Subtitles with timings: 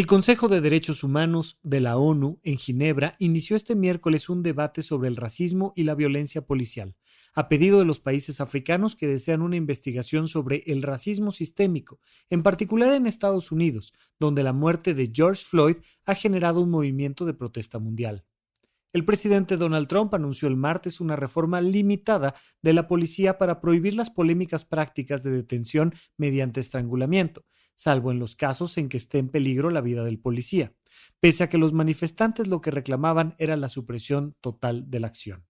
[0.00, 4.80] El Consejo de Derechos Humanos de la ONU en Ginebra inició este miércoles un debate
[4.80, 6.96] sobre el racismo y la violencia policial,
[7.34, 12.00] a pedido de los países africanos que desean una investigación sobre el racismo sistémico,
[12.30, 15.76] en particular en Estados Unidos, donde la muerte de George Floyd
[16.06, 18.24] ha generado un movimiento de protesta mundial.
[18.94, 23.94] El presidente Donald Trump anunció el martes una reforma limitada de la policía para prohibir
[23.94, 27.44] las polémicas prácticas de detención mediante estrangulamiento,
[27.80, 30.74] salvo en los casos en que esté en peligro la vida del policía,
[31.18, 35.46] pese a que los manifestantes lo que reclamaban era la supresión total de la acción.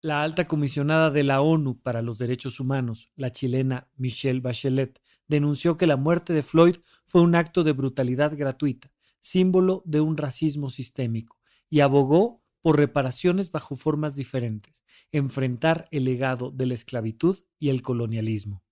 [0.00, 5.76] La alta comisionada de la ONU para los Derechos Humanos, la chilena Michelle Bachelet, denunció
[5.76, 6.76] que la muerte de Floyd
[7.08, 11.36] fue un acto de brutalidad gratuita, símbolo de un racismo sistémico,
[11.68, 17.82] y abogó por reparaciones bajo formas diferentes, enfrentar el legado de la esclavitud y el
[17.82, 18.62] colonialismo.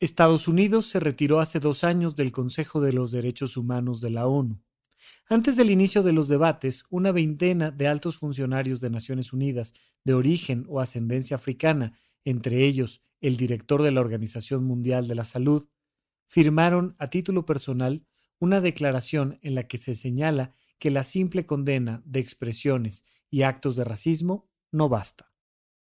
[0.00, 4.28] Estados Unidos se retiró hace dos años del Consejo de los Derechos Humanos de la
[4.28, 4.62] ONU.
[5.28, 10.14] Antes del inicio de los debates, una veintena de altos funcionarios de Naciones Unidas de
[10.14, 15.68] origen o ascendencia africana, entre ellos el director de la Organización Mundial de la Salud,
[16.28, 18.06] firmaron a título personal
[18.38, 23.74] una declaración en la que se señala que la simple condena de expresiones y actos
[23.74, 25.27] de racismo no basta.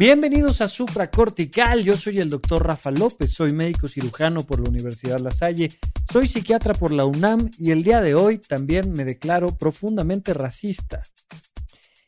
[0.00, 5.20] Bienvenidos a Supracortical, yo soy el doctor Rafa López, soy médico cirujano por la Universidad
[5.20, 5.70] La Salle,
[6.10, 11.02] soy psiquiatra por la UNAM y el día de hoy también me declaro profundamente racista.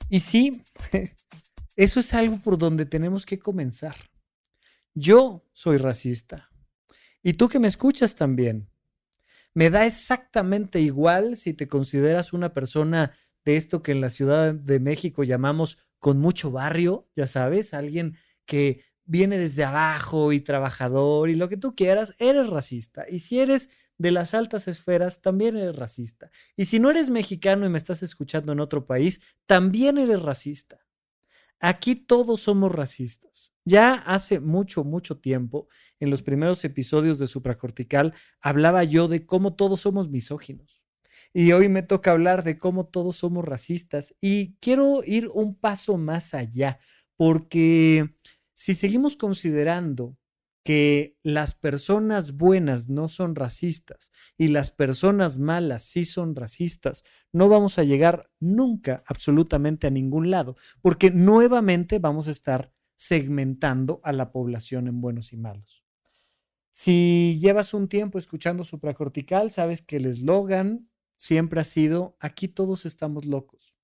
[0.08, 0.64] Y sí,
[1.76, 3.96] eso es algo por donde tenemos que comenzar.
[4.94, 6.48] Yo soy racista.
[7.22, 8.70] Y tú que me escuchas también.
[9.52, 13.12] Me da exactamente igual si te consideras una persona
[13.44, 18.16] de esto que en la Ciudad de México llamamos con mucho barrio, ya sabes, alguien
[18.44, 23.04] que viene desde abajo y trabajador y lo que tú quieras, eres racista.
[23.08, 26.30] Y si eres de las altas esferas, también eres racista.
[26.56, 30.80] Y si no eres mexicano y me estás escuchando en otro país, también eres racista.
[31.60, 33.52] Aquí todos somos racistas.
[33.64, 35.68] Ya hace mucho, mucho tiempo,
[36.00, 40.81] en los primeros episodios de Supracortical, hablaba yo de cómo todos somos misóginos.
[41.34, 45.96] Y hoy me toca hablar de cómo todos somos racistas y quiero ir un paso
[45.96, 46.78] más allá,
[47.16, 48.14] porque
[48.52, 50.16] si seguimos considerando
[50.64, 57.48] que las personas buenas no son racistas y las personas malas sí son racistas, no
[57.48, 64.12] vamos a llegar nunca absolutamente a ningún lado, porque nuevamente vamos a estar segmentando a
[64.12, 65.82] la población en buenos y malos.
[66.70, 70.88] Si llevas un tiempo escuchando supracortical, sabes que el eslogan
[71.22, 73.76] siempre ha sido, aquí todos estamos locos.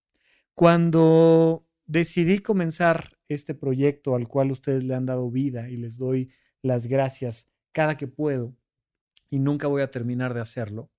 [0.54, 6.32] Cuando decidí comenzar este proyecto al cual ustedes le han dado vida y les doy
[6.62, 8.56] las gracias cada que puedo
[9.31, 10.91] y nunca voy a terminar de hacerlo,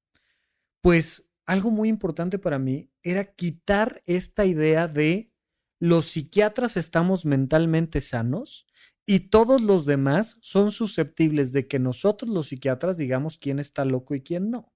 [0.79, 5.33] pues algo muy importante para mí era quitar esta idea de
[5.77, 8.65] los psiquiatras estamos mentalmente sanos
[9.05, 14.15] y todos los demás son susceptibles de que nosotros los psiquiatras digamos quién está loco
[14.15, 14.71] y quién no.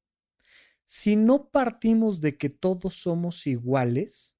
[0.85, 4.35] Si no partimos de que todos somos iguales,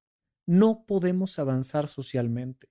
[0.45, 2.69] no podemos avanzar socialmente.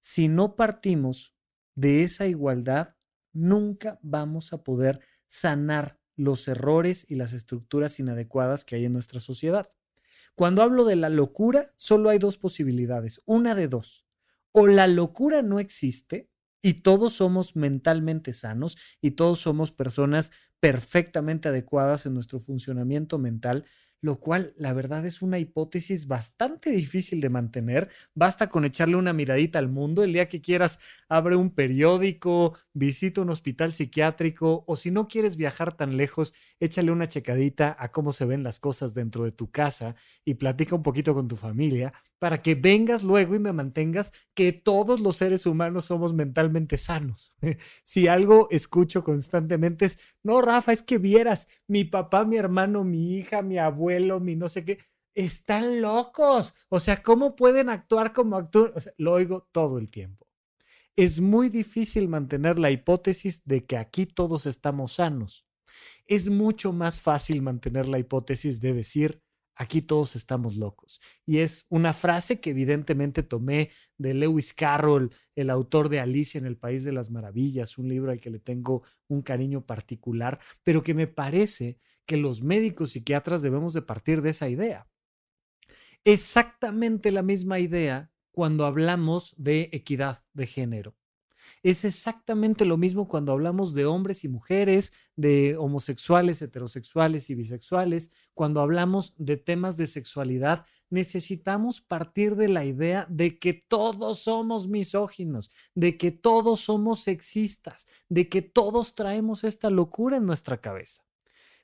[0.00, 1.34] Si no partimos
[1.74, 2.96] de esa igualdad,
[3.32, 9.20] nunca vamos a poder sanar los errores y las estructuras inadecuadas que hay en nuestra
[9.20, 9.72] sociedad.
[10.34, 14.06] Cuando hablo de la locura, solo hay dos posibilidades, una de dos.
[14.52, 16.30] O la locura no existe
[16.66, 23.66] y todos somos mentalmente sanos y todos somos personas perfectamente adecuadas en nuestro funcionamiento mental,
[24.06, 27.88] lo cual la verdad es una hipótesis bastante difícil de mantener.
[28.14, 30.04] Basta con echarle una miradita al mundo.
[30.04, 35.36] El día que quieras, abre un periódico, visita un hospital psiquiátrico o si no quieres
[35.36, 39.50] viajar tan lejos, échale una checadita a cómo se ven las cosas dentro de tu
[39.50, 44.12] casa y platica un poquito con tu familia para que vengas luego y me mantengas
[44.34, 47.34] que todos los seres humanos somos mentalmente sanos.
[47.84, 53.16] si algo escucho constantemente es, no, Rafa, es que vieras, mi papá, mi hermano, mi
[53.16, 54.78] hija, mi abuelo, mi no sé qué,
[55.14, 56.54] están locos.
[56.68, 58.72] O sea, ¿cómo pueden actuar como actúan?
[58.98, 60.26] lo oigo todo el tiempo.
[60.94, 65.46] Es muy difícil mantener la hipótesis de que aquí todos estamos sanos.
[66.06, 69.22] Es mucho más fácil mantener la hipótesis de decir,
[69.56, 71.00] aquí todos estamos locos.
[71.24, 76.46] Y es una frase que evidentemente tomé de Lewis Carroll, el autor de Alicia en
[76.46, 80.82] el País de las Maravillas, un libro al que le tengo un cariño particular, pero
[80.82, 84.88] que me parece que los médicos psiquiatras debemos de partir de esa idea.
[86.04, 90.94] Exactamente la misma idea cuando hablamos de equidad de género.
[91.62, 98.10] Es exactamente lo mismo cuando hablamos de hombres y mujeres, de homosexuales, heterosexuales y bisexuales.
[98.34, 104.68] Cuando hablamos de temas de sexualidad, necesitamos partir de la idea de que todos somos
[104.68, 111.05] misóginos, de que todos somos sexistas, de que todos traemos esta locura en nuestra cabeza.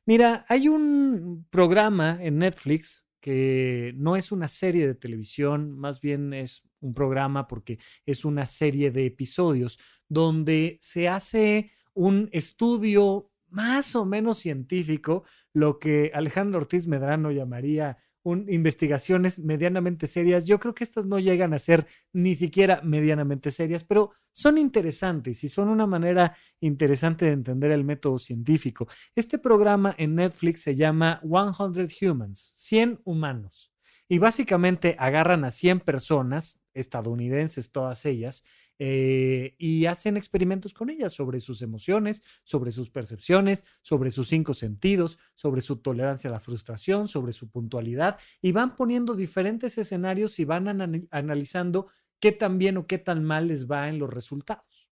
[0.04, 6.34] Mira, hay un programa en Netflix que no es una serie de televisión, más bien
[6.34, 9.78] es un programa porque es una serie de episodios
[10.08, 15.22] donde se hace un estudio más o menos científico,
[15.52, 20.46] lo que Alejandro Ortiz Medrano llamaría investigaciones medianamente serias.
[20.46, 25.42] Yo creo que estas no llegan a ser ni siquiera medianamente serias, pero son interesantes
[25.44, 28.86] y son una manera interesante de entender el método científico.
[29.14, 33.72] Este programa en Netflix se llama 100 Humans, 100 humanos.
[34.08, 38.44] Y básicamente agarran a 100 personas, estadounidenses todas ellas,
[38.78, 44.54] eh, y hacen experimentos con ellas sobre sus emociones, sobre sus percepciones, sobre sus cinco
[44.54, 50.38] sentidos, sobre su tolerancia a la frustración, sobre su puntualidad, y van poniendo diferentes escenarios
[50.38, 51.86] y van analizando
[52.19, 54.88] qué tan bien o qué tan mal les va en los resultados.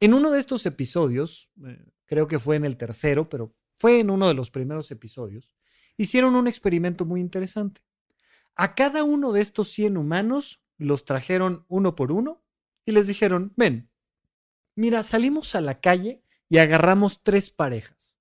[0.00, 4.10] En uno de estos episodios, eh, creo que fue en el tercero, pero fue en
[4.10, 5.54] uno de los primeros episodios,
[5.96, 7.82] hicieron un experimento muy interesante.
[8.56, 12.41] A cada uno de estos 100 humanos los trajeron uno por uno
[12.84, 13.90] y les dijeron, ven,
[14.74, 18.12] mira, salimos a la calle y agarramos tres parejas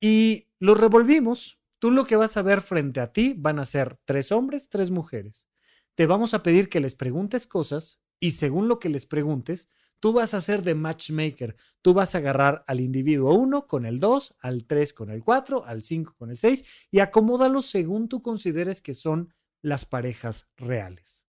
[0.00, 1.58] y los revolvimos.
[1.78, 4.90] Tú lo que vas a ver frente a ti van a ser tres hombres, tres
[4.90, 5.48] mujeres.
[5.94, 9.68] Te vamos a pedir que les preguntes cosas y según lo que les preguntes,
[10.00, 11.56] tú vas a ser de matchmaker.
[11.80, 15.64] Tú vas a agarrar al individuo 1 con el 2, al 3 con el 4,
[15.64, 19.32] al 5 con el 6 y acomódalos según tú consideres que son
[19.62, 21.26] las parejas reales.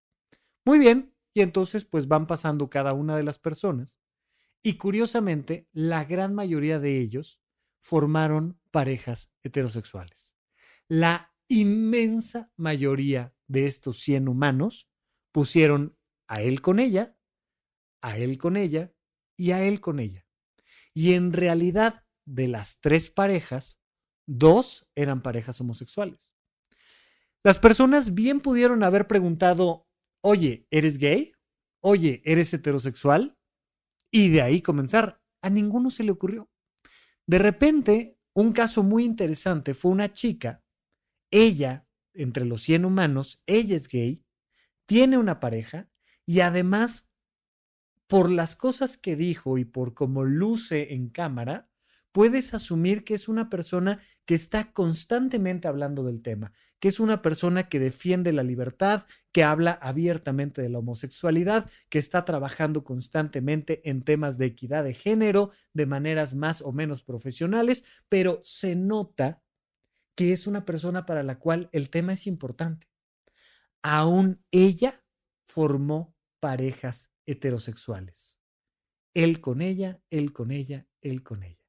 [0.65, 4.01] Muy bien, y entonces pues van pasando cada una de las personas.
[4.61, 7.39] Y curiosamente, la gran mayoría de ellos
[7.79, 10.35] formaron parejas heterosexuales.
[10.89, 14.89] La inmensa mayoría de estos 100 humanos
[15.31, 15.97] pusieron
[16.27, 17.15] a él con ella,
[18.01, 18.93] a él con ella
[19.37, 20.27] y a él con ella.
[20.93, 23.79] Y en realidad, de las tres parejas,
[24.25, 26.33] dos eran parejas homosexuales.
[27.43, 29.87] Las personas bien pudieron haber preguntado,
[30.21, 31.33] oye, ¿eres gay?
[31.81, 33.37] Oye, ¿eres heterosexual?
[34.11, 35.21] Y de ahí comenzar.
[35.41, 36.49] A ninguno se le ocurrió.
[37.25, 40.63] De repente, un caso muy interesante fue una chica,
[41.31, 44.23] ella, entre los 100 humanos, ella es gay,
[44.85, 45.89] tiene una pareja
[46.25, 47.09] y además,
[48.07, 51.69] por las cosas que dijo y por cómo luce en cámara,
[52.11, 57.21] puedes asumir que es una persona que está constantemente hablando del tema, que es una
[57.21, 63.87] persona que defiende la libertad, que habla abiertamente de la homosexualidad, que está trabajando constantemente
[63.89, 69.41] en temas de equidad de género de maneras más o menos profesionales, pero se nota
[70.15, 72.87] que es una persona para la cual el tema es importante.
[73.81, 75.03] Aún ella
[75.47, 78.37] formó parejas heterosexuales.
[79.13, 81.59] Él con ella, él con ella, él con ella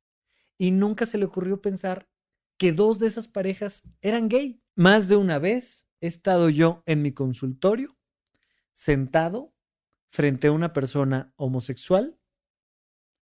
[0.61, 2.07] y nunca se le ocurrió pensar
[2.59, 4.60] que dos de esas parejas eran gay.
[4.75, 7.99] Más de una vez he estado yo en mi consultorio,
[8.73, 9.55] sentado
[10.11, 12.19] frente a una persona homosexual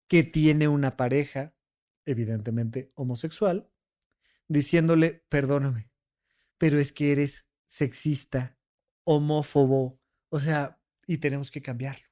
[0.06, 1.54] que tiene una pareja,
[2.06, 3.70] evidentemente homosexual,
[4.46, 5.90] diciéndole, perdóname,
[6.56, 8.56] pero es que eres sexista,
[9.04, 10.00] homófobo,
[10.30, 12.06] o sea, y tenemos que cambiarlo.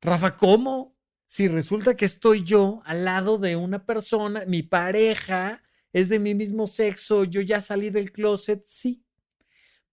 [0.00, 0.94] Rafa, ¿cómo?
[1.34, 5.63] si resulta que estoy yo al lado de una persona, mi pareja
[5.94, 9.02] es de mi mismo sexo, yo ya salí del closet, sí,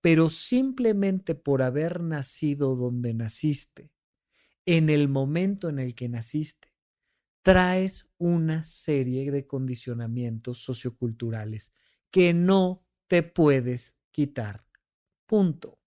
[0.01, 3.93] pero simplemente por haber nacido donde naciste,
[4.65, 6.73] en el momento en el que naciste,
[7.41, 11.71] traes una serie de condicionamientos socioculturales
[12.11, 14.65] que no te puedes quitar.
[15.25, 15.79] Punto.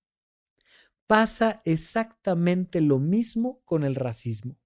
[1.06, 4.58] Pasa exactamente lo mismo con el racismo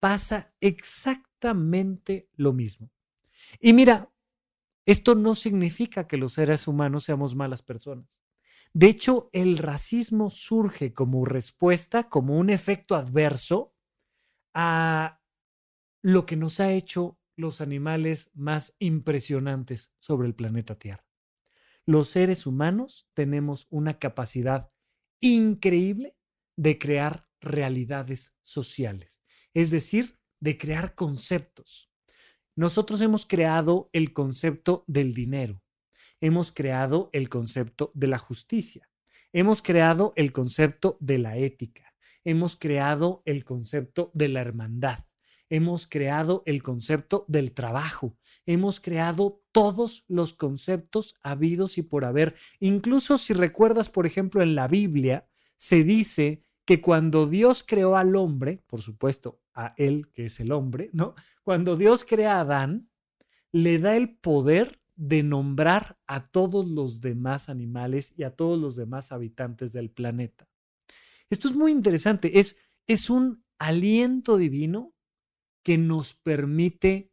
[0.00, 2.90] pasa exactamente lo mismo.
[3.60, 4.10] Y mira,
[4.86, 8.20] esto no significa que los seres humanos seamos malas personas.
[8.72, 13.74] De hecho, el racismo surge como respuesta, como un efecto adverso
[14.54, 15.20] a
[16.02, 21.04] lo que nos ha hecho los animales más impresionantes sobre el planeta Tierra.
[21.84, 24.70] Los seres humanos tenemos una capacidad
[25.20, 26.16] increíble
[26.56, 29.22] de crear realidades sociales,
[29.54, 31.90] es decir, de crear conceptos.
[32.56, 35.62] Nosotros hemos creado el concepto del dinero,
[36.22, 38.88] hemos creado el concepto de la justicia,
[39.34, 41.92] hemos creado el concepto de la ética,
[42.24, 45.00] hemos creado el concepto de la hermandad,
[45.50, 52.36] hemos creado el concepto del trabajo, hemos creado todos los conceptos habidos y por haber.
[52.58, 58.16] Incluso si recuerdas, por ejemplo, en la Biblia, se dice que cuando Dios creó al
[58.16, 61.14] hombre, por supuesto, a él que es el hombre, ¿no?
[61.42, 62.90] Cuando Dios crea a Adán,
[63.50, 68.76] le da el poder de nombrar a todos los demás animales y a todos los
[68.76, 70.48] demás habitantes del planeta.
[71.30, 74.94] Esto es muy interesante, es, es un aliento divino
[75.62, 77.12] que nos permite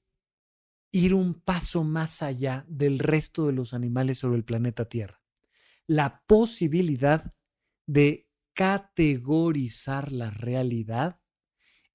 [0.91, 5.21] ir un paso más allá del resto de los animales sobre el planeta Tierra.
[5.87, 7.33] La posibilidad
[7.87, 11.19] de categorizar la realidad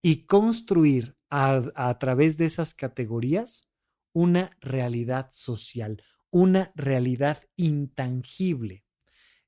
[0.02, 3.68] y construir a, través de esas categorías
[4.12, 8.84] una realidad social, una realidad intangible.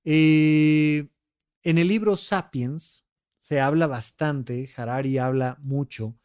[0.04, 1.08] Eh,
[1.62, 3.06] en el libro Sapiens
[3.38, 6.18] se habla bastante, Harari habla mucho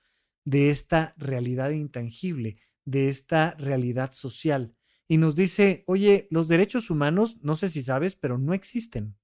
[0.44, 4.76] de esta realidad intangible, de esta realidad social.
[5.08, 9.18] Y nos dice, oye, los derechos humanos, no sé si sabes, pero no existen.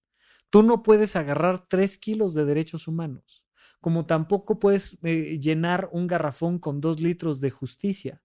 [0.50, 3.41] Tú no puedes agarrar tres kilos de derechos humanos,
[3.82, 8.24] como tampoco puedes eh, llenar un garrafón con dos litros de justicia.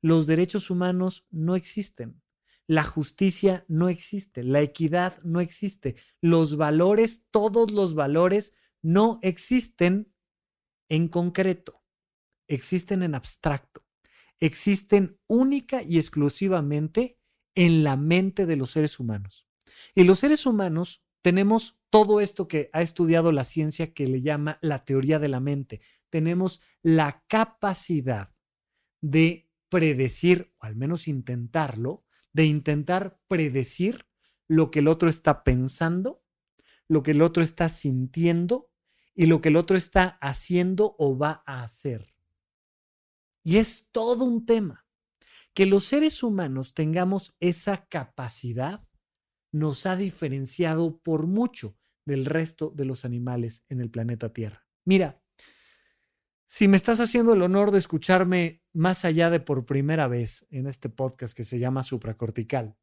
[0.00, 2.22] Los derechos humanos no existen.
[2.66, 10.12] La justicia no existe, la equidad no existe, los valores, todos los valores no existen
[10.88, 11.80] en concreto
[12.50, 13.86] existen en abstracto,
[14.40, 17.16] existen única y exclusivamente
[17.54, 19.46] en la mente de los seres humanos.
[19.94, 24.58] Y los seres humanos tenemos todo esto que ha estudiado la ciencia que le llama
[24.62, 25.80] la teoría de la mente.
[26.08, 28.32] Tenemos la capacidad
[29.00, 34.06] de predecir, o al menos intentarlo, de intentar predecir
[34.46, 36.22] lo que el otro está pensando,
[36.88, 38.70] lo que el otro está sintiendo
[39.14, 42.14] y lo que el otro está haciendo o va a hacer.
[43.44, 44.86] Y es todo un tema.
[45.54, 48.86] Que los seres humanos tengamos esa capacidad
[49.52, 54.66] nos ha diferenciado por mucho del resto de los animales en el planeta Tierra.
[54.84, 55.20] Mira,
[56.46, 60.66] si me estás haciendo el honor de escucharme más allá de por primera vez en
[60.66, 62.76] este podcast que se llama Supracortical,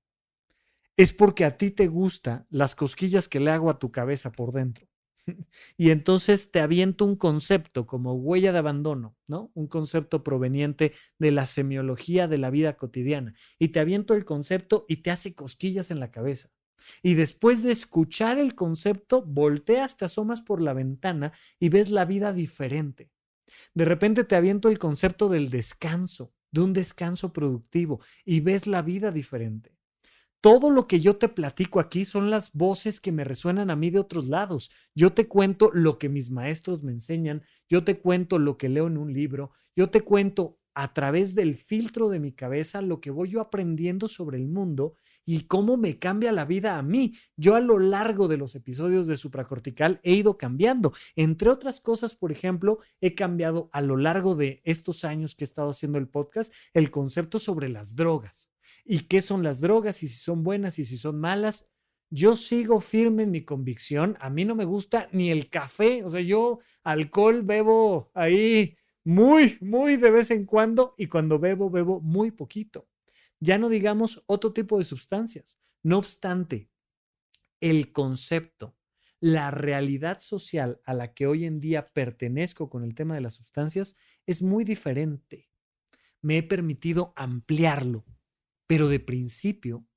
[0.95, 4.53] es porque a ti te gustan las cosquillas que le hago a tu cabeza por
[4.53, 4.87] dentro.
[5.77, 9.51] y entonces te aviento un concepto como huella de abandono, ¿no?
[9.53, 13.33] Un concepto proveniente de la semiología de la vida cotidiana.
[13.59, 16.49] Y te aviento el concepto y te hace cosquillas en la cabeza.
[17.01, 22.05] Y después de escuchar el concepto, volteas, te asomas por la ventana y ves la
[22.05, 23.11] vida diferente.
[23.73, 28.81] De repente te aviento el concepto del descanso, de un descanso productivo, y ves la
[28.81, 29.77] vida diferente.
[30.39, 33.89] Todo lo que yo te platico aquí son las voces que me resuenan a mí
[33.89, 34.69] de otros lados.
[34.93, 38.87] Yo te cuento lo que mis maestros me enseñan, yo te cuento lo que leo
[38.87, 43.09] en un libro, yo te cuento a través del filtro de mi cabeza lo que
[43.09, 44.93] voy yo aprendiendo sobre el mundo
[45.27, 47.15] y cómo me cambia la vida a mí.
[47.35, 50.93] Yo a lo largo de los episodios de supracortical he ido cambiando.
[51.17, 55.45] Entre otras cosas, por ejemplo, he cambiado a lo largo de estos años que he
[55.45, 58.49] estado haciendo el podcast el concepto sobre las drogas
[58.85, 61.69] y qué son las drogas y si son buenas y si son malas.
[62.09, 64.15] Yo sigo firme en mi convicción.
[64.21, 66.05] A mí no me gusta ni el café.
[66.05, 71.69] O sea, yo alcohol bebo ahí muy, muy de vez en cuando y cuando bebo,
[71.69, 72.87] bebo muy poquito.
[73.39, 75.59] Ya no digamos otro tipo de sustancias.
[75.83, 76.69] No obstante,
[77.61, 78.75] el concepto,
[79.19, 83.35] la realidad social a la que hoy en día pertenezco con el tema de las
[83.35, 85.49] sustancias es muy diferente.
[86.21, 88.05] Me he permitido ampliarlo
[88.67, 89.87] pero de principio,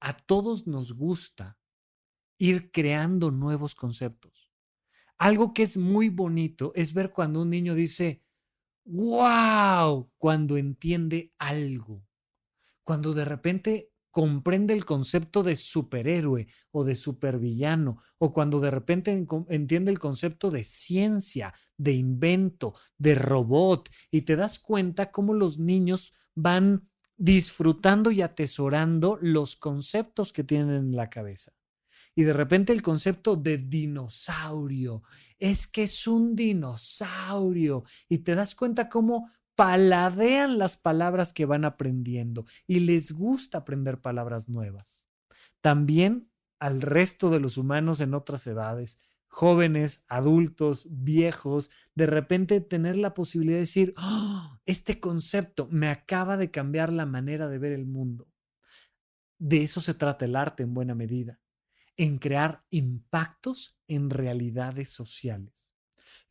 [0.00, 1.58] a todos nos gusta
[2.38, 4.52] ir creando nuevos conceptos.
[5.18, 8.22] Algo que es muy bonito es ver cuando un niño dice,
[8.84, 12.06] wow, cuando entiende algo,
[12.84, 19.26] cuando de repente comprende el concepto de superhéroe o de supervillano, o cuando de repente
[19.48, 25.58] entiende el concepto de ciencia, de invento, de robot, y te das cuenta cómo los
[25.58, 31.52] niños van disfrutando y atesorando los conceptos que tienen en la cabeza.
[32.14, 35.02] Y de repente el concepto de dinosaurio,
[35.38, 37.84] es que es un dinosaurio.
[38.08, 44.00] Y te das cuenta cómo paladean las palabras que van aprendiendo y les gusta aprender
[44.00, 45.06] palabras nuevas.
[45.60, 46.28] también
[46.58, 53.14] al resto de los humanos en otras edades, jóvenes, adultos, viejos, de repente tener la
[53.14, 54.60] posibilidad de decir, ¡Oh!
[54.66, 58.28] este concepto me acaba de cambiar la manera de ver el mundo.
[59.38, 61.40] De eso se trata el arte en buena medida,
[61.96, 65.61] en crear impactos en realidades sociales.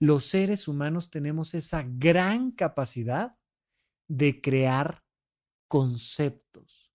[0.01, 3.37] Los seres humanos tenemos esa gran capacidad
[4.07, 5.03] de crear
[5.67, 6.91] conceptos.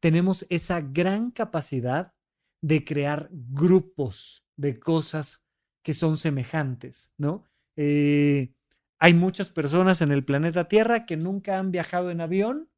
[0.00, 2.14] Tenemos esa gran capacidad
[2.60, 5.40] de crear grupos de cosas
[5.84, 7.44] que son semejantes, ¿no?
[7.76, 8.52] Eh,
[8.98, 12.68] hay muchas personas en el planeta Tierra que nunca han viajado en avión,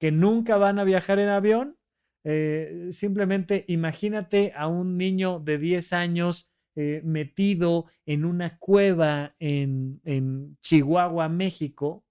[0.00, 1.78] que nunca van a viajar en avión.
[2.24, 6.49] Eh, simplemente imagínate a un niño de 10 años
[6.80, 12.04] eh, metido en una cueva en, en Chihuahua, México,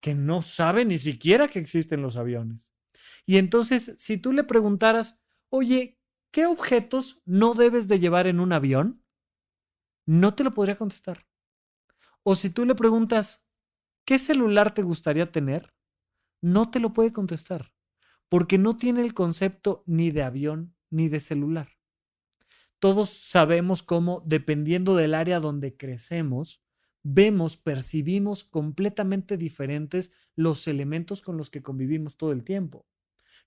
[0.00, 2.72] que no sabe ni siquiera que existen los aviones.
[3.26, 5.98] Y entonces, si tú le preguntaras, oye,
[6.30, 9.02] ¿qué objetos no debes de llevar en un avión?
[10.08, 11.26] no te lo podría contestar.
[12.22, 13.46] O si tú le preguntas,
[14.06, 15.74] ¿qué celular te gustaría tener?
[16.40, 17.74] No te lo puede contestar,
[18.30, 21.77] porque no tiene el concepto ni de avión ni de celular.
[22.78, 26.62] Todos sabemos cómo, dependiendo del área donde crecemos,
[27.02, 32.86] vemos, percibimos completamente diferentes los elementos con los que convivimos todo el tiempo.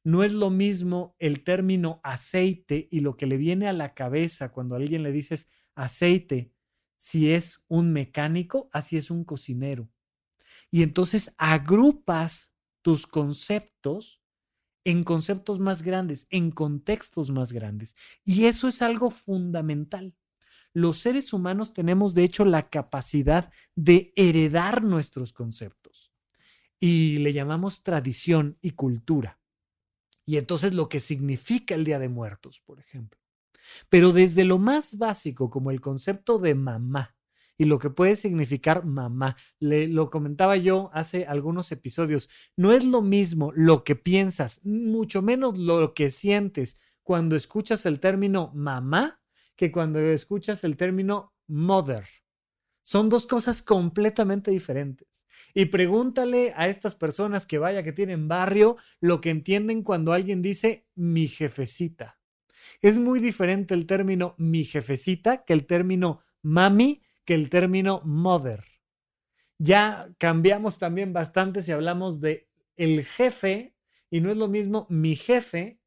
[0.03, 4.51] No es lo mismo el término aceite y lo que le viene a la cabeza
[4.51, 6.51] cuando a alguien le dices aceite,
[6.97, 9.89] si es un mecánico, así es un cocinero.
[10.71, 14.20] Y entonces agrupas tus conceptos
[14.83, 17.95] en conceptos más grandes, en contextos más grandes.
[18.25, 20.15] Y eso es algo fundamental.
[20.73, 26.11] Los seres humanos tenemos, de hecho, la capacidad de heredar nuestros conceptos.
[26.79, 29.39] Y le llamamos tradición y cultura.
[30.25, 33.19] Y entonces lo que significa el Día de Muertos, por ejemplo.
[33.89, 37.15] Pero desde lo más básico, como el concepto de mamá
[37.57, 42.85] y lo que puede significar mamá, le, lo comentaba yo hace algunos episodios, no es
[42.85, 49.21] lo mismo lo que piensas, mucho menos lo que sientes cuando escuchas el término mamá
[49.55, 52.05] que cuando escuchas el término mother.
[52.81, 55.07] Son dos cosas completamente diferentes.
[55.53, 60.41] Y pregúntale a estas personas que vaya que tienen barrio lo que entienden cuando alguien
[60.41, 62.19] dice mi jefecita.
[62.81, 68.63] Es muy diferente el término mi jefecita que el término mami que el término mother.
[69.57, 73.75] Ya cambiamos también bastante si hablamos de el jefe
[74.09, 75.79] y no es lo mismo mi jefe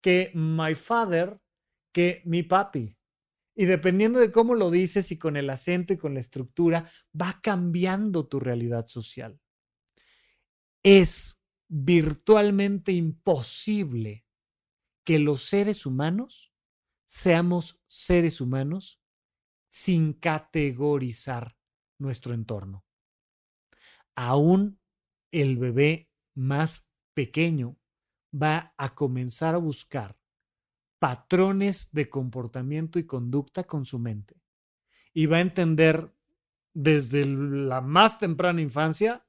[0.00, 1.40] que my father
[1.92, 2.96] que mi papi.
[3.54, 7.40] Y dependiendo de cómo lo dices y con el acento y con la estructura, va
[7.42, 9.40] cambiando tu realidad social.
[10.82, 14.26] Es virtualmente imposible
[15.04, 16.52] que los seres humanos
[17.06, 19.00] seamos seres humanos
[19.76, 21.54] sin categorizar
[21.98, 22.86] nuestro entorno.
[24.14, 24.80] Aún
[25.30, 27.76] el bebé más pequeño
[28.32, 30.18] va a comenzar a buscar
[30.98, 34.40] patrones de comportamiento y conducta con su mente.
[35.12, 36.10] Y va a entender
[36.72, 39.26] desde la más temprana infancia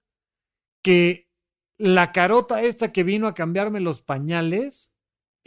[0.81, 1.29] que
[1.77, 4.95] la carota esta que vino a cambiarme los pañales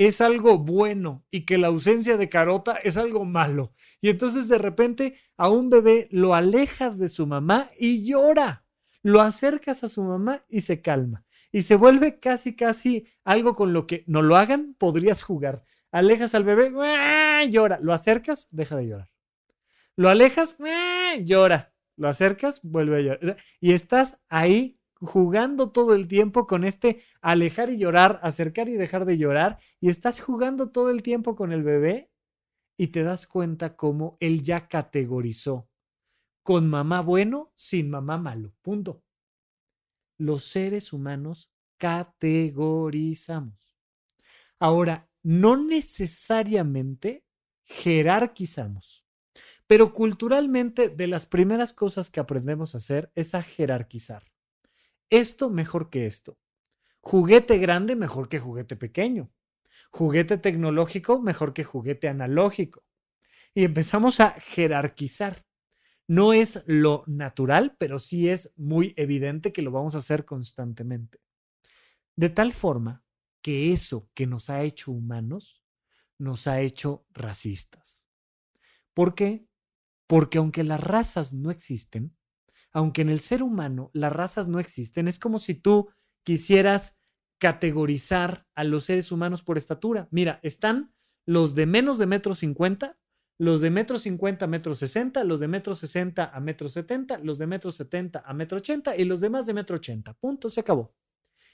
[0.06, 3.74] es algo bueno y que la ausencia de carota es algo malo.
[4.00, 8.64] Y entonces de repente a un bebé lo alejas de su mamá y llora.
[9.02, 11.26] Lo acercas a su mamá y se calma.
[11.52, 15.64] Y se vuelve casi, casi algo con lo que no lo hagan, podrías jugar.
[15.92, 16.72] Alejas al bebé,
[17.50, 17.78] llora.
[17.82, 19.10] Lo acercas, deja de llorar.
[19.96, 20.56] Lo alejas,
[21.24, 21.74] llora.
[21.96, 23.36] Lo acercas, vuelve a llorar.
[23.60, 29.06] Y estás ahí jugando todo el tiempo con este alejar y llorar, acercar y dejar
[29.06, 32.10] de llorar, y estás jugando todo el tiempo con el bebé
[32.76, 35.68] y te das cuenta cómo él ya categorizó
[36.42, 38.54] con mamá bueno, sin mamá malo.
[38.62, 39.02] Punto.
[40.18, 43.78] Los seres humanos categorizamos.
[44.58, 47.24] Ahora, no necesariamente
[47.64, 49.06] jerarquizamos,
[49.66, 54.30] pero culturalmente de las primeras cosas que aprendemos a hacer es a jerarquizar
[55.10, 56.38] esto mejor que esto.
[57.00, 59.30] Juguete grande mejor que juguete pequeño.
[59.90, 62.84] Juguete tecnológico mejor que juguete analógico.
[63.54, 65.44] Y empezamos a jerarquizar.
[66.06, 71.20] No es lo natural, pero sí es muy evidente que lo vamos a hacer constantemente.
[72.16, 73.04] De tal forma
[73.42, 75.62] que eso que nos ha hecho humanos
[76.18, 78.04] nos ha hecho racistas.
[78.92, 79.46] ¿Por qué?
[80.06, 82.16] Porque aunque las razas no existen,
[82.72, 85.88] aunque en el ser humano las razas no existen, es como si tú
[86.22, 86.98] quisieras
[87.38, 90.08] categorizar a los seres humanos por estatura.
[90.10, 90.92] Mira, están
[91.26, 92.98] los de menos de metro cincuenta,
[93.38, 97.38] los de metro cincuenta a metro sesenta, los de metro sesenta a metro setenta, los
[97.38, 100.12] de metro setenta a metro ochenta y los demás de metro ochenta.
[100.12, 100.94] Punto, se acabó.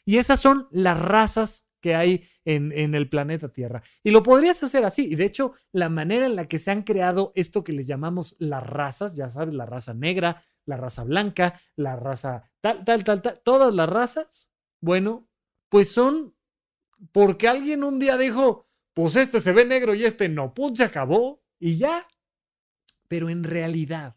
[0.04, 3.82] Y esas son las razas que hay en, en, el planeta Tierra.
[4.02, 5.06] Y lo podrías hacer así.
[5.06, 8.34] Y de hecho, la manera en la que se han creado esto que les llamamos
[8.40, 13.22] las razas, ya sabes, la raza negra, la raza blanca, la raza tal, tal, tal,
[13.22, 15.28] tal, todas las razas, bueno,
[15.68, 16.36] pues son
[17.12, 20.84] porque alguien un día dijo, pues este se ve negro y este no, pues se
[20.84, 22.06] acabó y ya.
[23.08, 24.16] Pero en realidad,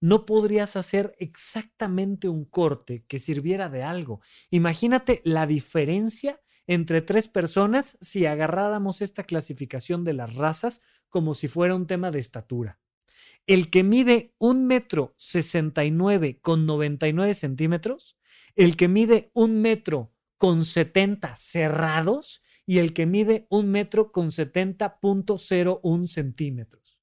[0.00, 4.20] no podrías hacer exactamente un corte que sirviera de algo.
[4.50, 11.48] Imagínate la diferencia entre tres personas si agarráramos esta clasificación de las razas como si
[11.48, 12.80] fuera un tema de estatura.
[13.46, 18.16] El que mide un metro sesenta y nueve con noventa y nueve centímetros,
[18.54, 24.30] el que mide un metro con setenta cerrados y el que mide un metro con
[24.30, 27.00] setenta punto cero un centímetros.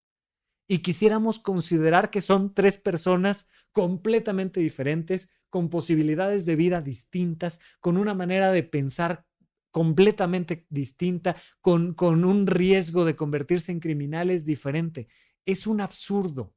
[0.67, 7.97] Y quisiéramos considerar que son tres personas completamente diferentes, con posibilidades de vida distintas, con
[7.97, 9.25] una manera de pensar
[9.71, 15.07] completamente distinta, con, con un riesgo de convertirse en criminales diferente.
[15.49, 16.53] Es un absurdo.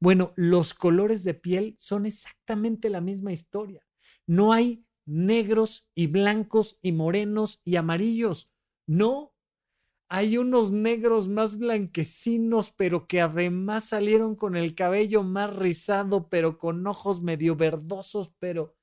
[0.00, 3.86] Bueno, los colores de piel son exactamente la misma historia.
[4.26, 8.50] No hay negros y blancos y morenos y amarillos.
[8.84, 9.32] No.
[10.08, 16.58] Hay unos negros más blanquecinos, pero que además salieron con el cabello más rizado, pero
[16.58, 18.74] con ojos medio verdosos, pero...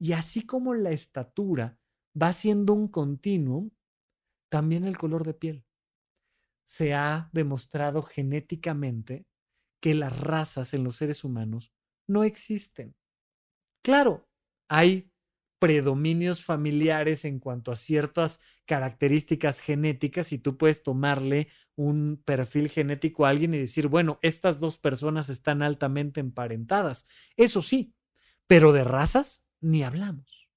[0.00, 1.78] Y así como la estatura,
[2.20, 3.70] va siendo un continuum,
[4.48, 5.67] también el color de piel.
[6.68, 9.24] Se ha demostrado genéticamente
[9.80, 11.72] que las razas en los seres humanos
[12.06, 12.94] no existen.
[13.82, 14.28] Claro,
[14.68, 15.10] hay
[15.58, 23.24] predominios familiares en cuanto a ciertas características genéticas y tú puedes tomarle un perfil genético
[23.24, 27.06] a alguien y decir, bueno, estas dos personas están altamente emparentadas.
[27.38, 27.94] Eso sí,
[28.46, 30.50] pero de razas ni hablamos.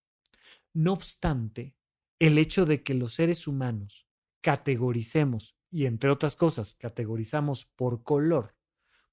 [0.74, 1.74] No obstante,
[2.19, 4.10] el hecho de que los seres humanos
[4.41, 8.55] categoricemos, y entre otras cosas, categorizamos por color,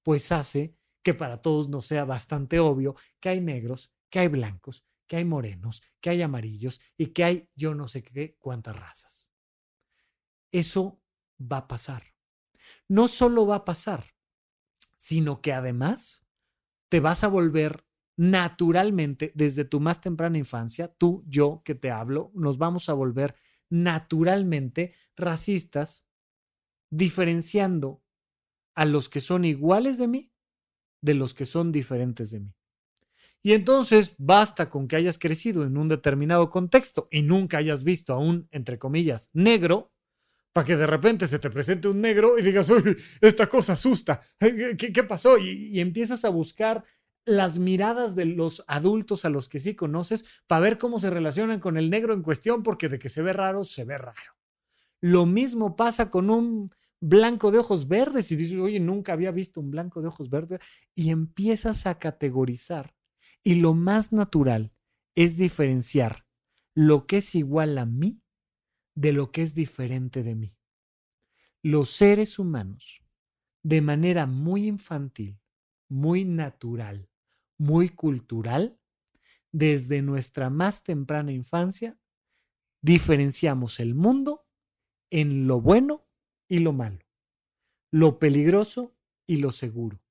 [0.03, 4.85] pues hace que para todos nos sea bastante obvio que hay negros, que hay blancos,
[5.07, 9.31] que hay morenos, que hay amarillos y que hay yo no sé qué cuántas razas.
[10.51, 11.01] Eso
[11.39, 12.03] va a pasar.
[12.87, 14.13] No solo va a pasar,
[14.97, 16.25] sino que además
[16.89, 17.85] te vas a volver
[18.17, 23.33] naturalmente, desde tu más temprana infancia, tú, yo que te hablo, nos vamos a volver
[23.69, 26.08] naturalmente racistas,
[26.89, 28.01] diferenciando
[28.75, 30.31] a los que son iguales de mí
[31.01, 32.53] de los que son diferentes de mí.
[33.41, 38.13] Y entonces basta con que hayas crecido en un determinado contexto y nunca hayas visto
[38.13, 39.93] a un, entre comillas, negro,
[40.51, 44.21] para que de repente se te presente un negro y digas, uy, esta cosa asusta,
[44.39, 45.37] ¿qué, pasó?
[45.37, 46.83] Y, y empiezas a buscar
[47.23, 51.59] las miradas de los adultos a los que sí conoces para ver cómo se relacionan
[51.59, 54.35] con el negro en cuestión, porque de que se ve raro, se ve raro.
[54.99, 59.59] Lo mismo pasa con un blanco de ojos verdes y dices, oye, nunca había visto
[59.59, 60.59] un blanco de ojos verdes
[60.95, 62.95] y empiezas a categorizar.
[63.43, 64.73] Y lo más natural
[65.15, 66.25] es diferenciar
[66.75, 68.21] lo que es igual a mí
[68.95, 70.55] de lo que es diferente de mí.
[71.61, 73.01] Los seres humanos,
[73.63, 75.39] de manera muy infantil,
[75.89, 77.09] muy natural,
[77.57, 78.79] muy cultural,
[79.51, 81.97] desde nuestra más temprana infancia,
[82.81, 84.45] diferenciamos el mundo
[85.09, 86.08] en lo bueno
[86.49, 86.99] y lo malo,
[87.91, 90.01] lo peligroso y lo seguro,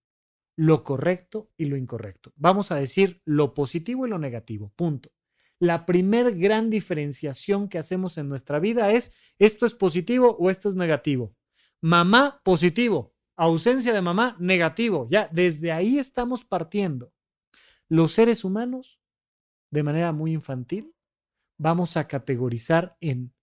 [0.57, 2.33] lo correcto y lo incorrecto.
[2.37, 5.11] Vamos a decir lo positivo y lo negativo, punto.
[5.61, 10.68] La primer gran diferenciación que hacemos en nuestra vida es esto es positivo o esto
[10.68, 11.35] es negativo.
[11.81, 13.14] Mamá, positivo.
[13.37, 15.09] Ausencia de mamá, negativo.
[15.11, 17.12] Ya, desde ahí estamos partiendo
[17.88, 19.01] los seres humanos,
[19.70, 20.94] de manera muy infantil,
[21.59, 23.35] vamos a categorizar en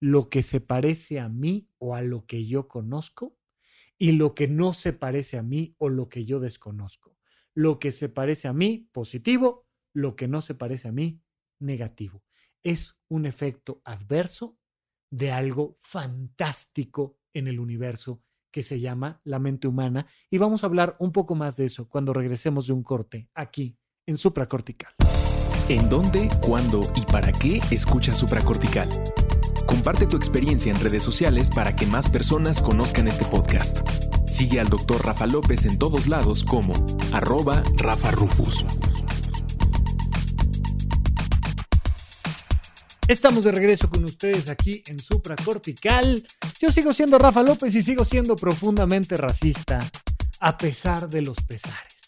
[0.00, 3.36] lo que se parece a mí o a lo que yo conozco
[3.98, 7.16] y lo que no se parece a mí o lo que yo desconozco.
[7.54, 11.22] Lo que se parece a mí, positivo, lo que no se parece a mí,
[11.58, 12.22] negativo.
[12.62, 14.58] Es un efecto adverso
[15.10, 20.66] de algo fantástico en el universo que se llama la mente humana y vamos a
[20.66, 24.94] hablar un poco más de eso cuando regresemos de un corte aquí en supracortical.
[25.68, 28.88] ¿En dónde, cuándo y para qué escucha supracortical?
[29.66, 33.78] Comparte tu experiencia en redes sociales para que más personas conozcan este podcast.
[34.26, 35.04] Sigue al Dr.
[35.04, 36.72] Rafa López en todos lados como
[37.12, 38.64] arroba Rafa Rufus.
[43.08, 46.26] Estamos de regreso con ustedes aquí en Supra Cortical.
[46.60, 49.78] Yo sigo siendo Rafa López y sigo siendo profundamente racista,
[50.40, 52.05] a pesar de los pesares.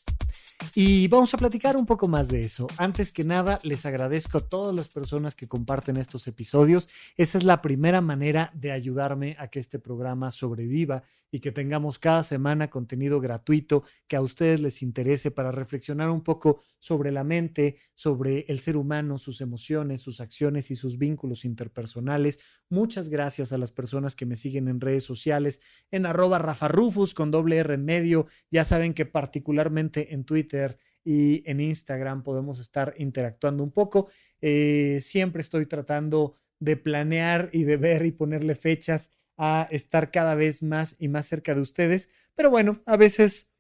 [0.75, 2.67] Y vamos a platicar un poco más de eso.
[2.77, 6.89] Antes que nada, les agradezco a todas las personas que comparten estos episodios.
[7.17, 11.99] Esa es la primera manera de ayudarme a que este programa sobreviva y que tengamos
[11.99, 17.25] cada semana contenido gratuito que a ustedes les interese para reflexionar un poco sobre la
[17.25, 22.39] mente, sobre el ser humano, sus emociones, sus acciones y sus vínculos interpersonales.
[22.71, 27.31] Muchas gracias a las personas que me siguen en redes sociales, en arroba rafarufus con
[27.31, 28.27] doble R en medio.
[28.51, 30.58] Ya saben que particularmente en Twitter
[31.05, 34.09] y en Instagram podemos estar interactuando un poco.
[34.43, 40.35] Eh, siempre estoy tratando de planear y de ver y ponerle fechas a estar cada
[40.35, 42.11] vez más y más cerca de ustedes.
[42.35, 43.53] Pero bueno, a veces,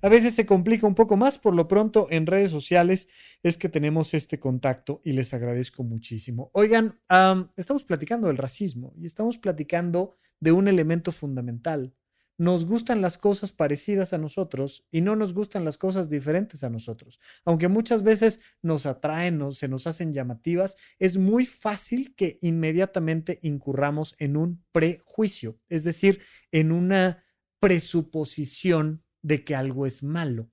[0.00, 1.38] a veces se complica un poco más.
[1.38, 3.08] Por lo pronto, en redes sociales
[3.42, 6.50] es que tenemos este contacto y les agradezco muchísimo.
[6.54, 6.98] Oigan,
[7.56, 11.92] estamos platicando del racismo y estamos platicando de un elemento fundamental
[12.38, 16.70] nos gustan las cosas parecidas a nosotros y no nos gustan las cosas diferentes a
[16.70, 17.18] nosotros.
[17.44, 23.38] Aunque muchas veces nos atraen o se nos hacen llamativas, es muy fácil que inmediatamente
[23.42, 26.20] incurramos en un prejuicio, es decir,
[26.52, 27.24] en una
[27.58, 30.50] presuposición de que algo es malo.